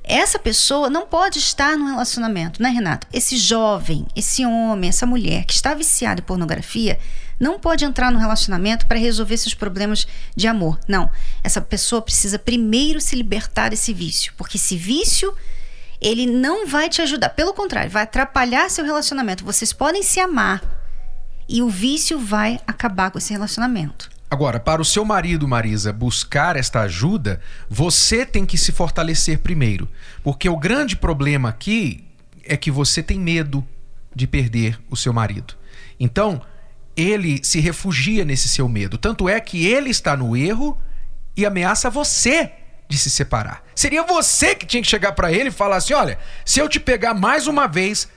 essa 0.02 0.38
pessoa 0.38 0.90
não 0.90 1.06
pode 1.06 1.38
estar 1.38 1.78
num 1.78 1.86
relacionamento, 1.86 2.62
né, 2.62 2.68
Renato? 2.68 3.06
Esse 3.10 3.38
jovem, 3.38 4.06
esse 4.14 4.44
homem, 4.44 4.90
essa 4.90 5.06
mulher 5.06 5.46
que 5.46 5.54
está 5.54 5.72
viciado 5.72 6.20
em 6.20 6.24
pornografia 6.24 6.98
não 7.38 7.58
pode 7.58 7.84
entrar 7.84 8.10
no 8.10 8.18
relacionamento 8.18 8.86
para 8.86 8.98
resolver 8.98 9.36
seus 9.36 9.54
problemas 9.54 10.06
de 10.36 10.46
amor. 10.46 10.78
Não. 10.88 11.10
Essa 11.42 11.60
pessoa 11.60 12.02
precisa 12.02 12.38
primeiro 12.38 13.00
se 13.00 13.16
libertar 13.16 13.70
desse 13.70 13.92
vício, 13.92 14.32
porque 14.36 14.56
esse 14.56 14.76
vício 14.76 15.34
ele 16.00 16.26
não 16.26 16.66
vai 16.66 16.88
te 16.88 17.00
ajudar, 17.00 17.30
pelo 17.30 17.54
contrário, 17.54 17.90
vai 17.90 18.02
atrapalhar 18.02 18.68
seu 18.68 18.84
relacionamento. 18.84 19.44
Vocês 19.44 19.72
podem 19.72 20.02
se 20.02 20.20
amar 20.20 20.62
e 21.48 21.62
o 21.62 21.68
vício 21.68 22.18
vai 22.18 22.60
acabar 22.66 23.10
com 23.10 23.18
esse 23.18 23.32
relacionamento. 23.32 24.10
Agora, 24.30 24.58
para 24.58 24.82
o 24.82 24.84
seu 24.84 25.04
marido, 25.04 25.46
Marisa, 25.46 25.92
buscar 25.92 26.56
esta 26.56 26.80
ajuda, 26.80 27.40
você 27.70 28.26
tem 28.26 28.44
que 28.44 28.58
se 28.58 28.72
fortalecer 28.72 29.38
primeiro. 29.38 29.88
Porque 30.22 30.48
o 30.48 30.56
grande 30.56 30.96
problema 30.96 31.48
aqui 31.48 32.04
é 32.42 32.56
que 32.56 32.70
você 32.70 33.02
tem 33.02 33.18
medo 33.18 33.64
de 34.14 34.26
perder 34.26 34.78
o 34.90 34.96
seu 34.96 35.12
marido. 35.12 35.54
Então, 35.98 36.42
ele 36.96 37.40
se 37.42 37.60
refugia 37.60 38.24
nesse 38.24 38.48
seu 38.48 38.68
medo. 38.68 38.96
Tanto 38.98 39.28
é 39.28 39.40
que 39.40 39.66
ele 39.66 39.90
está 39.90 40.16
no 40.16 40.36
erro 40.36 40.80
e 41.36 41.44
ameaça 41.44 41.90
você 41.90 42.52
de 42.88 42.98
se 42.98 43.10
separar. 43.10 43.62
Seria 43.74 44.02
você 44.02 44.54
que 44.54 44.66
tinha 44.66 44.82
que 44.82 44.88
chegar 44.88 45.12
para 45.12 45.32
ele 45.32 45.48
e 45.48 45.52
falar 45.52 45.76
assim: 45.76 45.94
olha, 45.94 46.18
se 46.44 46.60
eu 46.60 46.68
te 46.68 46.78
pegar 46.78 47.14
mais 47.14 47.46
uma 47.46 47.66
vez, 47.66 48.08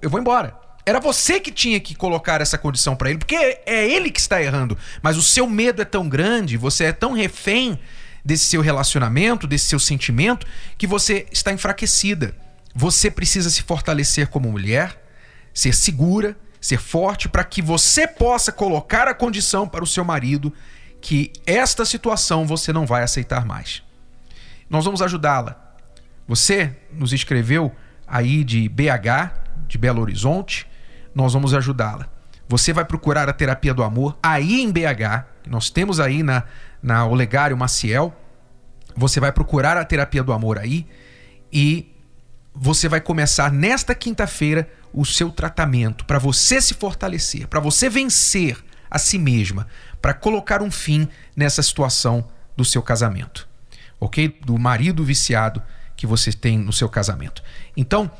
eu 0.00 0.10
vou 0.10 0.20
embora. 0.20 0.58
Era 0.86 1.00
você 1.00 1.40
que 1.40 1.50
tinha 1.50 1.80
que 1.80 1.94
colocar 1.94 2.42
essa 2.42 2.58
condição 2.58 2.94
para 2.94 3.08
ele, 3.08 3.18
porque 3.18 3.36
é 3.64 3.88
ele 3.88 4.10
que 4.10 4.20
está 4.20 4.42
errando. 4.42 4.76
Mas 5.02 5.16
o 5.16 5.22
seu 5.22 5.48
medo 5.48 5.80
é 5.80 5.84
tão 5.84 6.08
grande, 6.08 6.58
você 6.58 6.84
é 6.84 6.92
tão 6.92 7.12
refém 7.12 7.78
desse 8.22 8.44
seu 8.44 8.60
relacionamento, 8.60 9.46
desse 9.46 9.64
seu 9.66 9.78
sentimento, 9.78 10.46
que 10.76 10.86
você 10.86 11.26
está 11.32 11.52
enfraquecida. 11.52 12.36
Você 12.74 13.10
precisa 13.10 13.48
se 13.48 13.62
fortalecer 13.62 14.28
como 14.28 14.50
mulher, 14.50 15.00
ser 15.54 15.74
segura, 15.74 16.36
ser 16.64 16.78
forte, 16.78 17.28
para 17.28 17.44
que 17.44 17.60
você 17.60 18.08
possa 18.08 18.50
colocar 18.50 19.06
a 19.06 19.12
condição 19.12 19.68
para 19.68 19.84
o 19.84 19.86
seu 19.86 20.02
marido 20.02 20.50
que 20.98 21.30
esta 21.44 21.84
situação 21.84 22.46
você 22.46 22.72
não 22.72 22.86
vai 22.86 23.02
aceitar 23.02 23.44
mais. 23.44 23.82
Nós 24.70 24.86
vamos 24.86 25.02
ajudá-la. 25.02 25.76
Você 26.26 26.74
nos 26.90 27.12
escreveu 27.12 27.70
aí 28.06 28.42
de 28.42 28.66
BH, 28.66 29.34
de 29.68 29.76
Belo 29.76 30.00
Horizonte, 30.00 30.66
nós 31.14 31.34
vamos 31.34 31.52
ajudá-la. 31.52 32.08
Você 32.48 32.72
vai 32.72 32.86
procurar 32.86 33.28
a 33.28 33.34
terapia 33.34 33.74
do 33.74 33.82
amor 33.82 34.16
aí 34.22 34.62
em 34.62 34.72
BH, 34.72 35.26
nós 35.46 35.68
temos 35.68 36.00
aí 36.00 36.22
na, 36.22 36.44
na 36.82 37.04
Olegário 37.04 37.58
Maciel. 37.58 38.16
Você 38.96 39.20
vai 39.20 39.32
procurar 39.32 39.76
a 39.76 39.84
terapia 39.84 40.22
do 40.22 40.32
amor 40.32 40.58
aí 40.58 40.86
e 41.52 41.94
você 42.54 42.88
vai 42.88 43.02
começar 43.02 43.52
nesta 43.52 43.94
quinta-feira 43.94 44.66
o 44.94 45.04
seu 45.04 45.30
tratamento 45.30 46.04
para 46.04 46.18
você 46.18 46.60
se 46.60 46.72
fortalecer, 46.72 47.48
para 47.48 47.60
você 47.60 47.90
vencer 47.90 48.56
a 48.88 48.98
si 48.98 49.18
mesma, 49.18 49.66
para 50.00 50.14
colocar 50.14 50.62
um 50.62 50.70
fim 50.70 51.08
nessa 51.34 51.62
situação 51.62 52.28
do 52.56 52.64
seu 52.64 52.80
casamento, 52.80 53.48
ok? 53.98 54.38
Do 54.44 54.56
marido 54.56 55.04
viciado 55.04 55.60
que 55.96 56.06
você 56.06 56.32
tem 56.32 56.56
no 56.56 56.72
seu 56.72 56.88
casamento. 56.88 57.42
Então, 57.76 58.10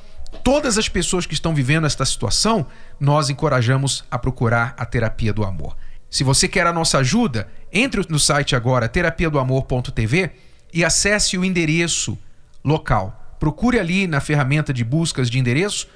todas 0.42 0.76
as 0.76 0.88
pessoas 0.88 1.26
que 1.26 1.34
estão 1.34 1.54
vivendo 1.54 1.86
esta 1.86 2.04
situação, 2.04 2.66
nós 2.98 3.30
encorajamos 3.30 4.04
a 4.10 4.18
procurar 4.18 4.74
a 4.76 4.84
terapia 4.84 5.32
do 5.32 5.44
amor. 5.44 5.76
Se 6.10 6.24
você 6.24 6.48
quer 6.48 6.66
a 6.66 6.72
nossa 6.72 6.98
ajuda, 6.98 7.48
entre 7.72 8.04
no 8.08 8.18
site 8.18 8.56
agora 8.56 8.88
terapiadoamor.tv 8.88 10.30
e 10.72 10.84
acesse 10.84 11.38
o 11.38 11.44
endereço 11.44 12.18
local. 12.64 13.36
Procure 13.38 13.78
ali 13.78 14.06
na 14.06 14.20
ferramenta 14.20 14.72
de 14.72 14.84
buscas 14.84 15.28
de 15.28 15.38
endereço 15.38 15.88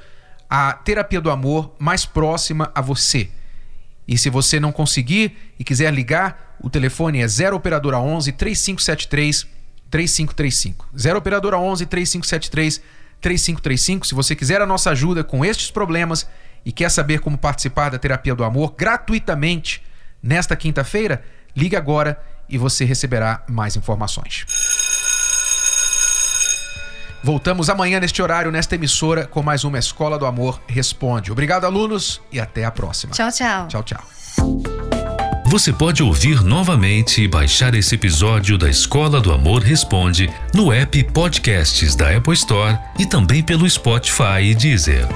a 0.49 0.73
terapia 0.73 1.21
do 1.21 1.31
amor 1.31 1.75
mais 1.79 2.07
próxima 2.07 2.71
a 2.75 2.81
você. 2.81 3.31
E 4.07 4.17
se 4.17 4.31
você 4.31 4.59
não 4.59 4.73
conseguir 4.73 5.37
e 5.59 5.65
quiser 5.65 5.93
ligar, 5.93 6.57
o 6.61 6.71
telefone 6.71 7.21
é 7.21 7.29
0 7.29 7.57
operadora 7.57 7.99
11 7.99 8.33
3573 8.33 9.47
3535. 9.91 10.89
0 10.97 11.19
operadora 11.19 11.59
11 11.59 11.87
3573 11.87 12.81
3535. 13.21 14.07
Se 14.07 14.15
você 14.15 14.35
quiser 14.35 14.63
a 14.63 14.67
nossa 14.67 14.91
ajuda 14.91 15.23
com 15.23 15.45
estes 15.45 15.71
problemas 15.71 16.27
e 16.65 16.73
quer 16.73 16.91
saber 16.91 17.21
como 17.21 17.37
participar 17.37 17.91
da 17.91 17.99
terapia 17.99 18.35
do 18.35 18.45
amor 18.45 18.75
gratuitamente 18.77 19.83
nesta 20.23 20.57
quinta-feira, 20.57 21.23
ligue 21.55 21.77
agora 21.77 22.19
e 22.49 22.57
você 22.57 22.85
receberá 22.85 23.45
mais 23.49 23.77
informações. 23.77 24.47
Voltamos 27.29 27.69
amanhã 27.69 28.01
neste 28.01 28.23
horário, 28.23 28.51
nesta 28.51 28.75
emissora, 28.75 29.27
com 29.27 29.43
mais 29.43 29.63
uma 29.63 29.79
Escola 29.79 30.19
do 30.19 30.25
Amor 30.25 30.59
Responde. 30.67 31.31
Obrigado, 31.31 31.67
alunos, 31.67 32.23
e 32.33 32.41
até 32.41 32.65
a 32.65 32.71
próxima. 32.71 33.13
Tchau, 33.13 33.31
tchau. 33.31 33.69
Tchau, 33.69 33.83
tchau. 33.83 34.03
Você 35.45 35.71
pode 35.71 36.03
ouvir 36.03 36.43
novamente 36.43 37.21
e 37.21 37.29
baixar 37.29 37.75
esse 37.75 37.97
episódio 37.97 38.57
da 38.57 38.71
Escola 38.71 39.21
do 39.21 39.31
Amor 39.31 39.63
Responde 39.63 40.33
no 40.55 40.73
app 40.73 41.05
Podcasts 41.13 41.95
da 41.95 42.17
Apple 42.17 42.33
Store 42.33 42.79
e 42.99 43.05
também 43.05 43.43
pelo 43.43 43.69
Spotify 43.69 44.41
e 44.45 44.55
Deezer. 44.55 45.07